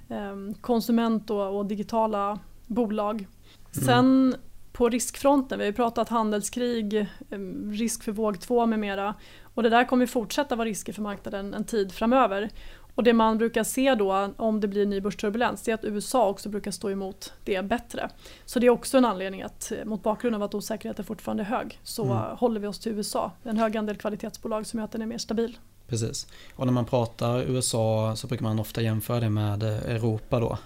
eh, 0.08 0.60
konsument 0.60 1.30
och, 1.30 1.58
och 1.58 1.66
digitala 1.66 2.38
bolag. 2.66 3.14
Mm. 3.14 3.86
Sen 3.86 4.36
på 4.72 4.88
riskfronten, 4.88 5.58
vi 5.58 5.64
har 5.64 5.70
ju 5.70 5.76
pratat 5.76 6.08
handelskrig, 6.08 6.96
eh, 7.30 7.38
risk 7.70 8.02
för 8.02 8.12
våg 8.12 8.40
2 8.40 8.66
med 8.66 8.78
mera. 8.78 9.14
Och 9.54 9.62
det 9.62 9.68
där 9.68 9.84
kommer 9.84 10.06
fortsätta 10.06 10.56
vara 10.56 10.68
risker 10.68 10.92
för 10.92 11.02
marknaden 11.02 11.54
en 11.54 11.64
tid 11.64 11.92
framöver. 11.92 12.50
Och 12.94 13.04
det 13.04 13.12
man 13.12 13.38
brukar 13.38 13.64
se 13.64 13.94
då 13.94 14.30
om 14.36 14.60
det 14.60 14.68
blir 14.68 14.86
ny 14.86 15.00
börsturbulens 15.00 15.68
är 15.68 15.74
att 15.74 15.84
USA 15.84 16.28
också 16.28 16.48
brukar 16.48 16.70
stå 16.70 16.90
emot 16.90 17.32
det 17.44 17.62
bättre. 17.64 18.10
Så 18.44 18.58
det 18.58 18.66
är 18.66 18.70
också 18.70 18.98
en 18.98 19.04
anledning 19.04 19.42
att 19.42 19.72
eh, 19.72 19.84
mot 19.84 20.02
bakgrund 20.02 20.36
av 20.36 20.42
att 20.42 20.54
osäkerheten 20.54 21.04
fortfarande 21.04 21.42
är 21.42 21.44
hög 21.44 21.80
så 21.82 22.04
mm. 22.04 22.36
håller 22.36 22.60
vi 22.60 22.66
oss 22.66 22.78
till 22.78 22.92
USA. 22.92 23.32
En 23.42 23.58
hög 23.58 23.76
andel 23.76 23.96
kvalitetsbolag 23.96 24.66
som 24.66 24.78
gör 24.78 24.84
att 24.84 24.92
den 24.92 25.02
är 25.02 25.06
mer 25.06 25.18
stabil. 25.18 25.58
Precis. 25.86 26.26
Och 26.56 26.66
när 26.66 26.72
man 26.72 26.84
pratar 26.84 27.42
USA 27.42 28.16
så 28.16 28.26
brukar 28.26 28.44
man 28.44 28.58
ofta 28.58 28.82
jämföra 28.82 29.20
det 29.20 29.30
med 29.30 29.62
eh, 29.62 29.94
Europa 29.94 30.40
då. 30.40 30.58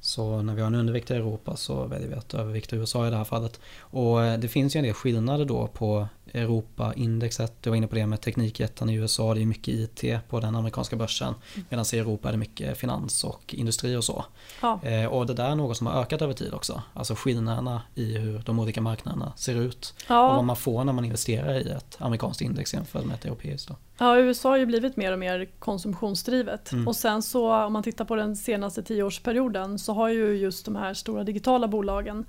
Så 0.00 0.42
när 0.42 0.54
vi 0.54 0.60
har 0.60 0.66
en 0.66 0.74
undervikt 0.74 1.10
i 1.10 1.14
Europa 1.14 1.56
så 1.56 1.86
väljer 1.86 2.08
vi 2.08 2.14
att 2.14 2.34
övervikta 2.34 2.76
USA 2.76 3.06
i 3.06 3.10
det 3.10 3.16
här 3.16 3.24
fallet. 3.24 3.60
Och 3.80 4.24
eh, 4.24 4.38
det 4.38 4.48
finns 4.48 4.76
ju 4.76 4.78
en 4.78 4.84
del 4.84 4.94
skillnader 4.94 5.44
då 5.44 5.66
på 5.66 6.08
Europa-indexet. 6.34 7.62
Du 7.62 7.70
var 7.70 7.76
inne 7.76 7.86
på 7.86 7.94
det 7.94 8.06
med 8.06 8.20
teknikjättarna 8.20 8.92
i 8.92 8.94
USA. 8.94 9.34
Det 9.34 9.42
är 9.42 9.46
mycket 9.46 9.74
IT 9.74 10.28
på 10.28 10.40
den 10.40 10.54
amerikanska 10.54 10.96
börsen. 10.96 11.34
Mm. 11.54 11.66
Medan 11.68 11.84
i 11.92 11.98
Europa 11.98 12.28
är 12.28 12.32
det 12.32 12.38
mycket 12.38 12.78
finans 12.78 13.24
och 13.24 13.54
industri 13.54 13.96
och 13.96 14.04
så. 14.04 14.24
Ja. 14.62 14.80
Eh, 14.82 15.06
och 15.06 15.26
det 15.26 15.34
där 15.34 15.50
är 15.50 15.54
något 15.54 15.76
som 15.76 15.86
har 15.86 16.00
ökat 16.00 16.22
över 16.22 16.34
tid 16.34 16.54
också. 16.54 16.82
Alltså 16.94 17.14
skillnaderna 17.14 17.82
i 17.94 18.18
hur 18.18 18.42
de 18.46 18.58
olika 18.58 18.80
marknaderna 18.80 19.32
ser 19.36 19.54
ut. 19.54 19.94
Ja. 20.08 20.28
Och 20.28 20.36
vad 20.36 20.44
man 20.44 20.56
får 20.56 20.84
när 20.84 20.92
man 20.92 21.04
investerar 21.04 21.54
i 21.54 21.70
ett 21.70 21.96
amerikanskt 21.98 22.40
index 22.42 22.74
jämfört 22.74 23.04
med 23.04 23.14
ett 23.14 23.24
europeiskt. 23.24 23.68
Då. 23.68 23.76
Ja, 23.98 24.18
USA 24.18 24.48
har 24.48 24.56
ju 24.56 24.66
blivit 24.66 24.96
mer 24.96 25.12
och 25.12 25.18
mer 25.18 25.48
konsumtionsdrivet. 25.58 26.72
Mm. 26.72 26.88
Och 26.88 26.96
sen 26.96 27.22
så 27.22 27.54
om 27.54 27.72
man 27.72 27.82
tittar 27.82 28.04
på 28.04 28.14
den 28.14 28.36
senaste 28.36 28.82
tioårsperioden 28.82 29.78
så 29.78 29.92
har 29.92 30.08
ju 30.08 30.36
just 30.36 30.64
de 30.64 30.76
här 30.76 30.94
stora 30.94 31.24
digitala 31.24 31.68
bolagen 31.68 32.24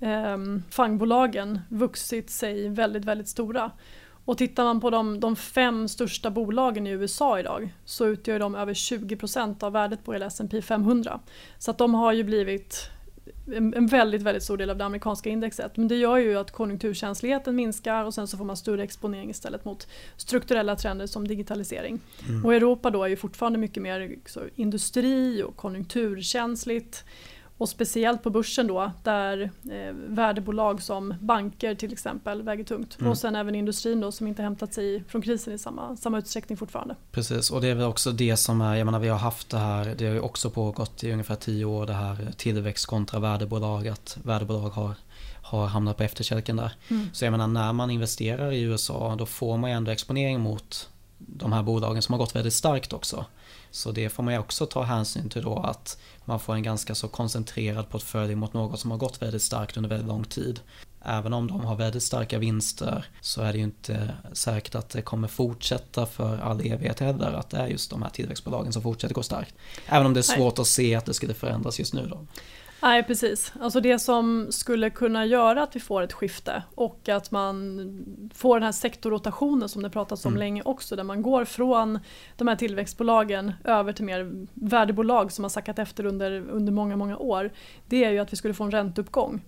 eh, 0.00 0.38
fangbolagen 0.70 1.60
vuxit 1.68 2.30
sig 2.30 2.68
väldigt, 2.68 3.04
väldigt 3.04 3.28
stora. 3.28 3.70
Och 4.24 4.38
tittar 4.38 4.64
man 4.64 4.80
på 4.80 4.90
de, 4.90 5.20
de 5.20 5.36
fem 5.36 5.88
största 5.88 6.30
bolagen 6.30 6.86
i 6.86 6.90
USA 6.90 7.40
idag 7.40 7.74
så 7.84 8.06
utgör 8.06 8.38
de 8.38 8.54
över 8.54 8.74
20% 8.74 9.64
av 9.64 9.72
värdet 9.72 10.04
på 10.04 10.12
hela 10.12 10.26
S&P 10.26 10.62
500. 10.62 11.20
Så 11.58 11.70
att 11.70 11.78
de 11.78 11.94
har 11.94 12.12
ju 12.12 12.24
blivit 12.24 12.90
en, 13.54 13.74
en 13.74 13.86
väldigt, 13.86 14.22
väldigt 14.22 14.42
stor 14.42 14.56
del 14.56 14.70
av 14.70 14.76
det 14.76 14.84
amerikanska 14.84 15.30
indexet. 15.30 15.76
Men 15.76 15.88
det 15.88 15.96
gör 15.96 16.16
ju 16.16 16.36
att 16.36 16.50
konjunkturkänsligheten 16.50 17.56
minskar 17.56 18.04
och 18.04 18.14
sen 18.14 18.28
så 18.28 18.36
får 18.36 18.44
man 18.44 18.56
större 18.56 18.82
exponering 18.82 19.30
istället 19.30 19.64
mot 19.64 19.88
strukturella 20.16 20.76
trender 20.76 21.06
som 21.06 21.28
digitalisering. 21.28 22.00
Mm. 22.28 22.44
Och 22.44 22.54
Europa 22.54 22.90
då 22.90 23.04
är 23.04 23.08
ju 23.08 23.16
fortfarande 23.16 23.58
mycket 23.58 23.82
mer 23.82 24.16
så, 24.26 24.40
industri 24.56 25.42
och 25.42 25.56
konjunkturkänsligt. 25.56 27.04
Och 27.60 27.68
speciellt 27.68 28.22
på 28.22 28.30
börsen 28.30 28.66
då 28.66 28.92
där 29.02 29.50
eh, 29.70 29.92
värdebolag 29.92 30.82
som 30.82 31.14
banker 31.20 31.74
till 31.74 31.92
exempel 31.92 32.42
väger 32.42 32.64
tungt. 32.64 32.96
Mm. 33.00 33.10
Och 33.10 33.18
sen 33.18 33.36
även 33.36 33.54
industrin 33.54 34.00
då 34.00 34.12
som 34.12 34.26
inte 34.26 34.42
hämtat 34.42 34.74
sig 34.74 35.04
från 35.08 35.22
krisen 35.22 35.54
i 35.54 35.58
samma, 35.58 35.96
samma 35.96 36.18
utsträckning 36.18 36.58
fortfarande. 36.58 36.96
Precis 37.12 37.50
och 37.50 37.60
det 37.60 37.68
är 37.68 37.74
väl 37.74 37.86
också 37.86 38.12
det 38.12 38.36
som 38.36 38.60
är, 38.60 38.76
jag 38.76 38.84
menar 38.84 38.98
vi 38.98 39.08
har 39.08 39.18
haft 39.18 39.50
det 39.50 39.58
här, 39.58 39.94
det 39.98 40.06
har 40.06 40.14
ju 40.14 40.20
också 40.20 40.50
pågått 40.50 41.04
i 41.04 41.12
ungefär 41.12 41.34
tio 41.34 41.64
år 41.64 41.86
det 41.86 41.92
här 41.92 42.32
tillväxt 42.36 42.86
kontra 42.86 43.20
värdebolag, 43.20 43.88
att 43.88 44.18
värdebolag 44.22 44.68
har 44.68 44.94
har 45.42 45.66
hamnat 45.66 45.96
på 45.96 46.02
efterkälken 46.02 46.56
där. 46.56 46.72
Mm. 46.88 47.08
Så 47.12 47.24
jag 47.24 47.32
menar 47.32 47.46
när 47.46 47.72
man 47.72 47.90
investerar 47.90 48.52
i 48.52 48.62
USA 48.62 49.16
då 49.18 49.26
får 49.26 49.56
man 49.56 49.70
ju 49.70 49.76
ändå 49.76 49.90
exponering 49.90 50.40
mot 50.40 50.88
de 51.18 51.52
här 51.52 51.62
bolagen 51.62 52.02
som 52.02 52.12
har 52.12 52.18
gått 52.18 52.36
väldigt 52.36 52.54
starkt 52.54 52.92
också. 52.92 53.24
Så 53.70 53.92
det 53.92 54.08
får 54.08 54.22
man 54.22 54.34
ju 54.34 54.40
också 54.40 54.66
ta 54.66 54.82
hänsyn 54.82 55.28
till 55.28 55.42
då 55.42 55.58
att 55.58 55.98
man 56.24 56.40
får 56.40 56.54
en 56.54 56.62
ganska 56.62 56.94
så 56.94 57.08
koncentrerad 57.08 57.88
portfölj 57.88 58.34
mot 58.34 58.52
något 58.52 58.80
som 58.80 58.90
har 58.90 58.98
gått 58.98 59.22
väldigt 59.22 59.42
starkt 59.42 59.76
under 59.76 59.90
väldigt 59.90 60.08
lång 60.08 60.24
tid. 60.24 60.60
Även 61.04 61.32
om 61.32 61.46
de 61.46 61.60
har 61.60 61.76
väldigt 61.76 62.02
starka 62.02 62.38
vinster 62.38 63.04
så 63.20 63.42
är 63.42 63.52
det 63.52 63.58
ju 63.58 63.64
inte 63.64 64.14
säkert 64.32 64.74
att 64.74 64.90
det 64.90 65.02
kommer 65.02 65.28
fortsätta 65.28 66.06
för 66.06 66.38
all 66.38 66.60
evighet 66.60 67.00
heller. 67.00 67.32
Att 67.32 67.50
det 67.50 67.56
är 67.56 67.66
just 67.66 67.90
de 67.90 68.02
här 68.02 68.10
tillväxtbolagen 68.10 68.72
som 68.72 68.82
fortsätter 68.82 69.14
gå 69.14 69.22
starkt. 69.22 69.54
Även 69.86 70.06
om 70.06 70.14
det 70.14 70.20
är 70.20 70.22
svårt 70.22 70.56
Nej. 70.56 70.62
att 70.62 70.66
se 70.66 70.94
att 70.94 71.06
det 71.06 71.14
skulle 71.14 71.34
förändras 71.34 71.78
just 71.78 71.94
nu 71.94 72.06
då. 72.06 72.26
Nej 72.82 73.02
precis, 73.02 73.52
alltså 73.60 73.80
det 73.80 73.98
som 73.98 74.46
skulle 74.50 74.90
kunna 74.90 75.26
göra 75.26 75.62
att 75.62 75.76
vi 75.76 75.80
får 75.80 76.02
ett 76.02 76.12
skifte 76.12 76.62
och 76.74 77.08
att 77.08 77.30
man 77.30 78.30
får 78.34 78.56
den 78.56 78.62
här 78.62 78.72
sektorrotationen 78.72 79.68
som 79.68 79.82
det 79.82 79.90
pratats 79.90 80.24
om 80.24 80.32
mm. 80.32 80.38
länge 80.38 80.62
också 80.62 80.96
där 80.96 81.04
man 81.04 81.22
går 81.22 81.44
från 81.44 81.98
de 82.36 82.48
här 82.48 82.56
tillväxtbolagen 82.56 83.52
över 83.64 83.92
till 83.92 84.04
mer 84.04 84.46
värdebolag 84.54 85.32
som 85.32 85.44
har 85.44 85.48
sackat 85.48 85.78
efter 85.78 86.06
under, 86.06 86.50
under 86.50 86.72
många, 86.72 86.96
många 86.96 87.16
år. 87.16 87.50
Det 87.86 88.04
är 88.04 88.10
ju 88.10 88.18
att 88.18 88.32
vi 88.32 88.36
skulle 88.36 88.54
få 88.54 88.64
en 88.64 88.70
ränteuppgång. 88.70 89.40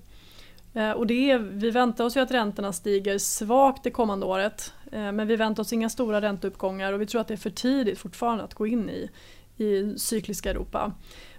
Eh, 0.75 0.90
och 0.90 1.07
det 1.07 1.31
är, 1.31 1.38
vi 1.38 1.71
väntar 1.71 2.05
oss 2.05 2.16
ju 2.16 2.21
att 2.21 2.31
räntorna 2.31 2.73
stiger 2.73 3.18
svagt 3.18 3.85
det 3.85 3.90
kommande 3.90 4.27
året 4.27 4.73
eh, 4.92 5.12
men 5.12 5.27
vi 5.27 5.37
väntar 5.37 5.62
oss 5.62 5.73
inga 5.73 5.88
stora 5.88 6.21
ränteuppgångar 6.21 6.92
och 6.92 7.01
vi 7.01 7.07
tror 7.07 7.21
att 7.21 7.29
det 7.29 7.35
är 7.35 7.38
för 7.38 7.51
tidigt 7.51 7.99
fortfarande 7.99 8.45
att 8.45 8.55
gå 8.55 8.66
in 8.66 8.90
i, 8.90 9.11
i 9.57 9.99
cykliska 9.99 10.51
Europa. 10.51 10.92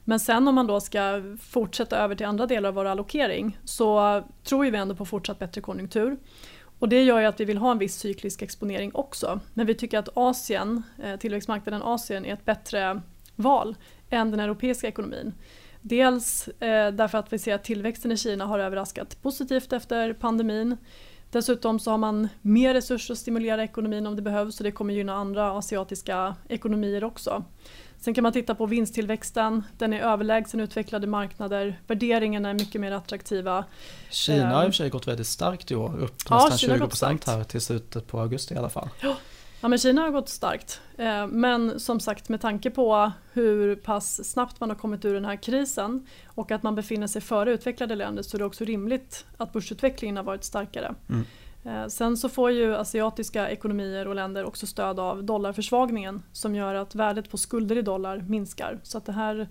Men 0.04 0.20
sen 0.20 0.48
om 0.48 0.56
man 0.56 0.68
då 0.68 0.80
ska 0.80 1.24
fortsätta 1.42 1.98
över 1.98 2.16
till 2.16 2.26
andra 2.26 2.46
delar 2.46 2.70
av 2.70 2.76
vår 2.76 2.86
allokering 2.86 3.58
så 3.64 4.24
tror 4.44 4.66
vi 4.72 4.78
ändå 4.78 4.96
på 4.96 5.06
fortsatt 5.06 5.40
bättre 5.40 5.62
konjunktur. 5.62 6.18
Och 6.80 6.90
det 6.90 7.04
gör 7.04 7.20
ju 7.20 7.26
att 7.26 7.40
vi 7.40 7.46
vill 7.46 7.58
ha 7.58 7.72
en 7.72 7.78
viss 7.78 7.96
cyklisk 7.96 8.42
exponering 8.42 8.92
också. 8.94 9.40
Men 9.54 9.66
vi 9.66 9.76
tycker 9.76 10.00
att 10.00 10.10
Asien, 10.14 10.84
eh, 11.04 11.16
tillväxtmarknaden 11.16 11.82
Asien 11.82 12.26
är 12.26 12.34
ett 12.34 12.46
bättre 12.46 13.02
val 13.36 13.76
än 14.10 14.32
den 14.32 14.40
europeiska 14.40 14.88
ekonomin. 14.88 15.34
Dels 15.82 16.48
eh, 16.48 16.94
därför 16.94 17.18
att 17.18 17.34
vi 17.34 17.40
ser 17.40 17.56
att 17.56 17.64
tillväxten 17.64 18.12
i 18.12 18.18
Kina 18.18 18.46
har 18.46 18.60
överraskat 18.60 19.22
positivt 19.22 19.74
efter 19.74 20.14
pandemin. 20.14 20.78
Dessutom 21.32 21.80
så 21.80 21.92
har 21.92 21.98
man 21.98 22.28
mer 22.42 22.74
resurser 22.74 23.14
att 23.14 23.18
stimulera 23.18 23.64
ekonomin 23.64 24.08
om 24.08 24.16
det 24.16 24.22
behövs 24.22 24.60
och 24.60 24.64
det 24.64 24.72
kommer 24.72 24.94
gynna 24.94 25.16
andra 25.16 25.52
asiatiska 25.52 26.36
ekonomier 26.50 27.04
också. 27.04 27.44
Sen 28.04 28.14
kan 28.14 28.24
man 28.24 28.34
titta 28.34 28.56
på 28.56 28.66
vinsttillväxten, 28.66 29.64
den 29.78 29.94
är 29.94 30.00
överlägsen 30.00 30.60
utvecklade 30.60 31.08
marknader, 31.08 31.80
värderingarna 31.88 32.50
är 32.50 32.54
mycket 32.54 32.82
mer 32.82 32.92
attraktiva. 32.92 33.66
Kina 34.10 34.56
har 34.56 34.66
i 34.66 34.70
och 34.70 34.74
för 34.74 34.74
sig 34.74 34.90
gått 34.90 35.08
väldigt 35.08 35.28
starkt 35.28 35.72
i 35.72 35.76
år, 35.76 36.00
upp 36.00 36.16
ja, 36.30 36.36
nästan 36.36 36.58
Kina 36.58 36.78
20% 36.78 37.28
här 37.28 37.44
till 37.44 37.62
slutet 37.62 38.08
på 38.08 38.20
augusti 38.20 38.54
i 38.54 38.58
alla 38.58 38.70
fall. 38.70 38.90
Ja. 39.02 39.16
Ja 39.62 39.68
men 39.68 39.80
Kina 39.80 40.02
har 40.02 40.12
gått 40.12 40.30
starkt. 40.30 40.82
Eh, 40.98 41.28
men 41.28 41.80
som 41.80 42.00
sagt 42.00 42.30
med 42.30 42.42
tanke 42.42 42.72
på 42.72 43.12
hur 43.34 43.76
pass 43.76 44.32
snabbt 44.32 44.60
man 44.60 44.70
har 44.70 44.78
kommit 44.78 45.06
ur 45.06 45.14
den 45.14 45.26
här 45.26 45.36
krisen 45.36 46.08
och 46.28 46.52
att 46.52 46.64
man 46.64 46.76
befinner 46.76 47.08
sig 47.08 47.22
före 47.22 47.52
utvecklade 47.52 47.96
länder 47.96 48.24
så 48.24 48.38
är 48.38 48.40
det 48.40 48.46
också 48.46 48.66
rimligt 48.66 49.26
att 49.38 49.54
börsutvecklingen 49.54 50.18
har 50.18 50.24
varit 50.24 50.44
starkare. 50.44 50.96
Mm. 51.10 51.26
Eh, 51.64 51.88
sen 51.88 52.18
så 52.18 52.30
får 52.30 52.52
ju 52.52 52.76
asiatiska 52.76 53.50
ekonomier 53.50 54.08
och 54.08 54.16
länder 54.16 54.46
också 54.46 54.68
stöd 54.68 55.00
av 55.00 55.24
dollarförsvagningen 55.24 56.24
som 56.32 56.56
gör 56.56 56.76
att 56.76 56.96
värdet 56.96 57.30
på 57.30 57.38
skulder 57.38 57.78
i 57.78 57.82
dollar 57.82 58.26
minskar. 58.28 58.80
Så 58.84 58.98
att 58.98 59.06
det 59.06 59.12
här 59.12 59.48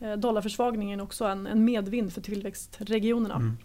eh, 0.00 0.12
dollarförsvagningen 0.12 1.00
är 1.00 1.04
också 1.04 1.24
en, 1.24 1.46
en 1.46 1.64
medvind 1.64 2.12
för 2.12 2.20
tillväxtregionerna. 2.20 3.34
Mm. 3.34 3.58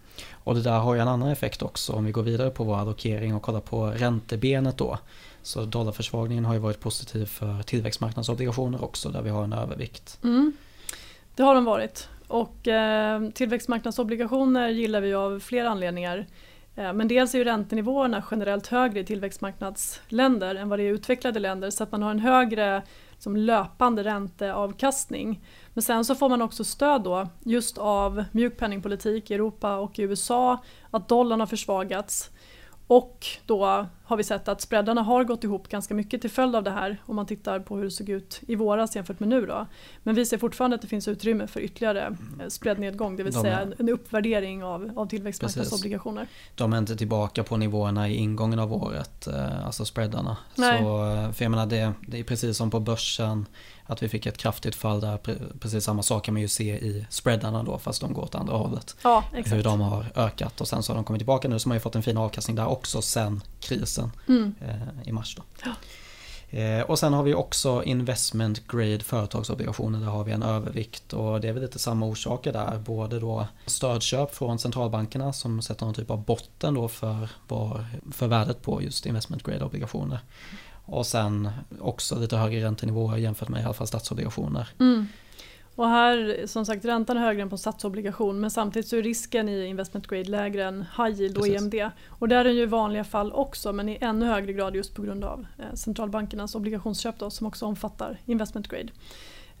Och 0.44 0.54
det 0.54 0.62
där 0.62 0.78
har 0.78 0.94
ju 0.94 1.00
en 1.00 1.08
annan 1.08 1.28
effekt 1.28 1.62
också 1.62 1.92
om 1.92 2.04
vi 2.04 2.12
går 2.12 2.22
vidare 2.22 2.50
på 2.50 2.64
vår 2.64 2.76
allokering 2.76 3.34
och 3.34 3.42
kollar 3.42 3.60
på 3.60 3.86
räntebenet 3.86 4.76
då. 4.76 4.98
Så 5.42 5.64
dollarförsvagningen 5.64 6.44
har 6.44 6.54
ju 6.54 6.60
varit 6.60 6.80
positiv 6.80 7.26
för 7.26 7.62
tillväxtmarknadsobligationer 7.62 8.84
också 8.84 9.08
där 9.08 9.22
vi 9.22 9.30
har 9.30 9.44
en 9.44 9.52
övervikt. 9.52 10.18
Mm. 10.24 10.52
Det 11.34 11.42
har 11.42 11.54
de 11.54 11.64
varit. 11.64 12.08
Och 12.28 12.68
eh, 12.68 13.30
tillväxtmarknadsobligationer 13.30 14.68
gillar 14.68 15.00
vi 15.00 15.14
av 15.14 15.40
flera 15.40 15.68
anledningar. 15.68 16.26
Eh, 16.78 16.92
men 16.92 17.08
dels 17.08 17.34
är 17.34 17.38
ju 17.38 17.44
räntenivåerna 17.44 18.24
generellt 18.30 18.66
högre 18.66 19.00
i 19.00 19.04
tillväxtmarknadsländer 19.04 20.54
än 20.54 20.68
vad 20.68 20.78
det 20.78 20.82
är 20.82 20.86
i 20.86 20.94
utvecklade 20.94 21.40
länder 21.40 21.70
så 21.70 21.82
att 21.82 21.92
man 21.92 22.02
har 22.02 22.10
en 22.10 22.18
högre 22.18 22.82
som 23.18 23.36
löpande 23.36 24.04
ränteavkastning. 24.04 25.44
Men 25.74 25.82
sen 25.82 26.04
så 26.04 26.14
får 26.14 26.28
man 26.28 26.42
också 26.42 26.64
stöd 26.64 27.02
då 27.02 27.28
just 27.44 27.78
av 27.78 28.24
mjuk 28.32 28.56
penningpolitik 28.56 29.30
i 29.30 29.34
Europa 29.34 29.76
och 29.76 29.98
i 29.98 30.02
USA, 30.02 30.64
att 30.90 31.08
dollarn 31.08 31.40
har 31.40 31.46
försvagats 31.46 32.30
och 32.88 33.26
då 33.46 33.86
har 34.04 34.16
vi 34.16 34.24
sett 34.24 34.48
att 34.48 34.60
spreadarna 34.60 35.02
har 35.02 35.24
gått 35.24 35.44
ihop 35.44 35.68
ganska 35.68 35.94
mycket 35.94 36.20
till 36.20 36.30
följd 36.30 36.56
av 36.56 36.62
det 36.62 36.70
här 36.70 37.02
om 37.06 37.16
man 37.16 37.26
tittar 37.26 37.60
på 37.60 37.76
hur 37.76 37.84
det 37.84 37.90
såg 37.90 38.08
ut 38.08 38.40
i 38.46 38.54
våras 38.54 38.96
jämfört 38.96 39.20
med 39.20 39.28
nu. 39.28 39.46
Då. 39.46 39.66
Men 40.02 40.14
vi 40.14 40.26
ser 40.26 40.38
fortfarande 40.38 40.74
att 40.74 40.82
det 40.82 40.88
finns 40.88 41.08
utrymme 41.08 41.46
för 41.46 41.60
ytterligare 41.60 42.16
eh, 42.40 42.48
spreadnedgång, 42.48 43.16
det 43.16 43.22
vill 43.22 43.32
De 43.32 43.42
säga 43.42 43.72
en 43.78 43.88
uppvärdering 43.88 44.64
av, 44.64 44.92
av 44.96 45.06
tillväxtmarknadsobligationer. 45.06 46.26
De 46.54 46.72
är 46.72 46.78
inte 46.78 46.96
tillbaka 46.96 47.44
på 47.44 47.56
nivåerna 47.56 48.08
i 48.08 48.16
ingången 48.16 48.58
av 48.58 48.72
året, 48.72 49.26
eh, 49.26 49.66
alltså 49.66 49.84
spreadarna. 49.84 50.36
Nej. 50.54 50.82
Så, 50.82 51.14
eh, 51.14 51.32
för 51.32 51.44
jag 51.44 51.50
menar 51.50 51.66
det, 51.66 51.92
det 52.00 52.18
är 52.18 52.24
precis 52.24 52.56
som 52.56 52.70
på 52.70 52.80
börsen 52.80 53.46
att 53.88 54.02
vi 54.02 54.08
fick 54.08 54.26
ett 54.26 54.38
kraftigt 54.38 54.74
fall 54.74 55.00
där, 55.00 55.18
precis 55.60 55.84
samma 55.84 56.02
sak 56.02 56.24
kan 56.24 56.34
man 56.34 56.40
ju 56.40 56.48
se 56.48 56.74
i 56.74 57.06
spreadarna 57.10 57.62
då 57.62 57.78
fast 57.78 58.00
de 58.00 58.12
går 58.12 58.22
åt 58.22 58.34
andra 58.34 58.56
hållet. 58.56 58.96
Ja, 59.02 59.24
exakt. 59.34 59.56
Hur 59.56 59.62
de 59.62 59.80
har 59.80 60.06
ökat 60.14 60.60
och 60.60 60.68
sen 60.68 60.82
så 60.82 60.92
har 60.92 60.94
de 60.94 61.04
kommit 61.04 61.20
tillbaka 61.20 61.48
nu 61.48 61.58
så 61.58 61.68
man 61.68 61.72
har 61.72 61.76
ju 61.76 61.80
fått 61.80 61.96
en 61.96 62.02
fin 62.02 62.16
avkastning 62.16 62.56
där 62.56 62.66
också 62.66 63.02
sen 63.02 63.42
krisen 63.60 64.12
mm. 64.28 64.54
eh, 64.60 65.08
i 65.08 65.12
mars. 65.12 65.36
Då. 65.36 65.42
Ja. 65.64 65.70
Eh, 66.50 66.82
och 66.82 66.98
sen 66.98 67.12
har 67.12 67.22
vi 67.22 67.34
också 67.34 67.82
investment 67.84 68.66
grade 68.68 69.00
företagsobligationer. 69.00 70.00
Där 70.00 70.06
har 70.06 70.24
vi 70.24 70.32
en 70.32 70.42
övervikt 70.42 71.12
och 71.12 71.40
det 71.40 71.48
är 71.48 71.52
väl 71.52 71.62
lite 71.62 71.78
samma 71.78 72.06
orsaker 72.06 72.52
där. 72.52 72.78
Både 72.78 73.20
då 73.20 73.46
stödköp 73.66 74.34
från 74.34 74.58
centralbankerna 74.58 75.32
som 75.32 75.62
sätter 75.62 75.84
någon 75.84 75.94
typ 75.94 76.10
av 76.10 76.24
botten 76.24 76.74
då 76.74 76.88
för, 76.88 77.28
för 78.12 78.26
värdet 78.26 78.62
på 78.62 78.82
just 78.82 79.06
investment 79.06 79.42
grade 79.42 79.64
obligationer. 79.64 80.20
Och 80.88 81.06
sen 81.06 81.50
också 81.80 82.18
lite 82.18 82.36
högre 82.36 82.64
räntenivåer 82.64 83.16
jämfört 83.16 83.48
med 83.48 83.60
i 83.62 83.64
alla 83.64 83.74
fall 83.74 83.86
statsobligationer. 83.86 84.68
Mm. 84.80 85.06
Och 85.78 85.88
här, 85.88 86.46
som 86.46 86.66
sagt, 86.66 86.84
räntan 86.84 87.16
är 87.16 87.20
högre 87.20 87.42
än 87.42 87.50
på 87.50 87.58
statsobligation 87.58 88.40
men 88.40 88.50
samtidigt 88.50 88.88
så 88.88 88.96
är 88.96 89.02
risken 89.02 89.48
i 89.48 89.66
investment 89.66 90.06
grade 90.06 90.30
lägre 90.30 90.64
än 90.64 90.84
high 90.96 91.20
yield 91.20 91.36
och 91.36 91.44
Precis. 91.44 91.62
EMD. 91.62 91.90
Och 92.08 92.28
där 92.28 92.36
är 92.36 92.44
den 92.44 92.56
ju 92.56 92.62
i 92.62 92.66
vanliga 92.66 93.04
fall 93.04 93.32
också 93.32 93.72
men 93.72 93.88
i 93.88 93.98
ännu 94.00 94.26
högre 94.26 94.52
grad 94.52 94.76
just 94.76 94.94
på 94.94 95.02
grund 95.02 95.24
av 95.24 95.46
eh, 95.58 95.74
centralbankernas 95.74 96.54
obligationsköp 96.54 97.18
då, 97.18 97.30
som 97.30 97.46
också 97.46 97.66
omfattar 97.66 98.20
investment 98.26 98.68
grade. 98.68 98.88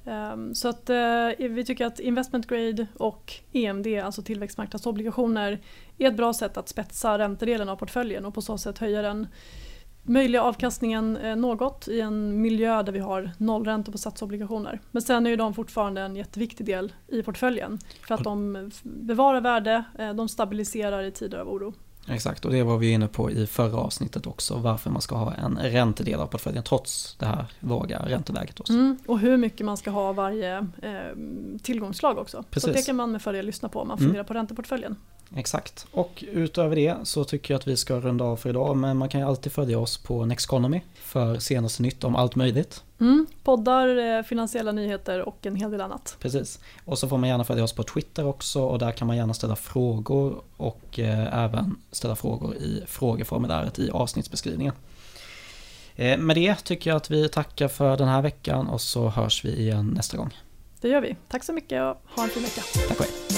Um, 0.04 0.54
så 0.54 0.68
att 0.68 0.90
uh, 0.90 1.48
vi 1.48 1.64
tycker 1.66 1.86
att 1.86 2.00
investment 2.00 2.46
grade 2.46 2.86
och 2.96 3.34
EMD, 3.52 3.86
alltså 3.86 4.22
tillväxtmarknadsobligationer, 4.22 5.60
är 5.98 6.08
ett 6.08 6.16
bra 6.16 6.34
sätt 6.34 6.56
att 6.56 6.68
spetsa 6.68 7.18
räntedelen 7.18 7.68
av 7.68 7.76
portföljen 7.76 8.24
och 8.24 8.34
på 8.34 8.42
så 8.42 8.58
sätt 8.58 8.78
höja 8.78 9.02
den 9.02 9.26
möjliga 10.08 10.42
avkastningen 10.42 11.16
eh, 11.16 11.36
något 11.36 11.88
i 11.88 12.00
en 12.00 12.42
miljö 12.42 12.82
där 12.82 12.92
vi 12.92 12.98
har 12.98 13.30
nollränta 13.38 13.92
på 13.92 13.98
statsobligationer. 13.98 14.80
Men 14.90 15.02
sen 15.02 15.26
är 15.26 15.30
ju 15.30 15.36
de 15.36 15.54
fortfarande 15.54 16.00
en 16.00 16.16
jätteviktig 16.16 16.66
del 16.66 16.92
i 17.08 17.22
portföljen 17.22 17.78
för 18.06 18.14
att 18.14 18.24
de 18.24 18.70
bevarar 18.82 19.40
värde, 19.40 19.84
eh, 19.98 20.14
de 20.14 20.28
stabiliserar 20.28 21.02
i 21.02 21.10
tider 21.10 21.38
av 21.38 21.48
oro. 21.48 21.74
Exakt, 22.10 22.44
och 22.44 22.52
det 22.52 22.62
var 22.62 22.78
vi 22.78 22.90
inne 22.90 23.08
på 23.08 23.30
i 23.30 23.46
förra 23.46 23.76
avsnittet 23.76 24.26
också, 24.26 24.56
varför 24.56 24.90
man 24.90 25.02
ska 25.02 25.16
ha 25.16 25.34
en 25.34 25.58
räntedel 25.58 26.20
av 26.20 26.26
portföljen 26.26 26.62
trots 26.62 27.16
det 27.18 27.26
här 27.26 27.44
låga 27.60 27.98
ränteläget. 28.06 28.60
Också. 28.60 28.72
Mm, 28.72 28.98
och 29.06 29.18
hur 29.18 29.36
mycket 29.36 29.66
man 29.66 29.76
ska 29.76 29.90
ha 29.90 30.12
varje 30.12 30.56
eh, 30.58 31.16
tillgångslag 31.62 32.18
också. 32.18 32.44
Precis. 32.50 32.70
Så 32.70 32.76
det 32.76 32.82
kan 32.82 32.96
man 32.96 33.12
med 33.12 33.22
fördel 33.22 33.46
lyssna 33.46 33.68
på 33.68 33.80
om 33.80 33.88
man 33.88 33.98
mm. 33.98 34.06
funderar 34.06 34.20
mm. 34.20 34.26
på 34.26 34.34
ränteportföljen. 34.34 34.96
Exakt. 35.36 35.86
Och 35.90 36.24
utöver 36.32 36.76
det 36.76 36.96
så 37.04 37.24
tycker 37.24 37.54
jag 37.54 37.58
att 37.58 37.68
vi 37.68 37.76
ska 37.76 38.00
runda 38.00 38.24
av 38.24 38.36
för 38.36 38.50
idag. 38.50 38.76
Men 38.76 38.96
man 38.96 39.08
kan 39.08 39.20
ju 39.20 39.26
alltid 39.26 39.52
följa 39.52 39.78
oss 39.78 39.98
på 39.98 40.24
Nexconomy 40.24 40.80
för 40.94 41.38
senaste 41.38 41.82
nytt 41.82 42.04
om 42.04 42.16
allt 42.16 42.34
möjligt. 42.34 42.82
Mm, 43.00 43.26
poddar, 43.44 44.16
eh, 44.18 44.22
finansiella 44.22 44.72
nyheter 44.72 45.28
och 45.28 45.46
en 45.46 45.56
hel 45.56 45.70
del 45.70 45.80
annat. 45.80 46.16
Precis. 46.20 46.60
Och 46.84 46.98
så 46.98 47.08
får 47.08 47.18
man 47.18 47.28
gärna 47.28 47.44
följa 47.44 47.64
oss 47.64 47.72
på 47.72 47.82
Twitter 47.82 48.26
också 48.26 48.62
och 48.62 48.78
där 48.78 48.92
kan 48.92 49.06
man 49.06 49.16
gärna 49.16 49.34
ställa 49.34 49.56
frågor 49.56 50.42
och 50.56 50.98
eh, 50.98 51.44
även 51.44 51.76
ställa 51.90 52.16
frågor 52.16 52.56
i 52.56 52.82
frågeformuläret 52.86 53.78
i 53.78 53.90
avsnittsbeskrivningen. 53.90 54.74
Eh, 55.96 56.18
med 56.18 56.36
det 56.36 56.54
tycker 56.54 56.90
jag 56.90 56.96
att 56.96 57.10
vi 57.10 57.28
tackar 57.28 57.68
för 57.68 57.96
den 57.96 58.08
här 58.08 58.22
veckan 58.22 58.68
och 58.68 58.80
så 58.80 59.08
hörs 59.08 59.44
vi 59.44 59.60
igen 59.60 59.86
nästa 59.86 60.16
gång. 60.16 60.36
Det 60.80 60.88
gör 60.88 61.00
vi. 61.00 61.16
Tack 61.28 61.44
så 61.44 61.52
mycket 61.52 61.82
och 61.82 62.02
ha 62.16 62.24
en 62.24 62.28
fin 62.28 62.42
vecka. 62.42 62.62
Tack 62.88 62.98
själv. 62.98 63.37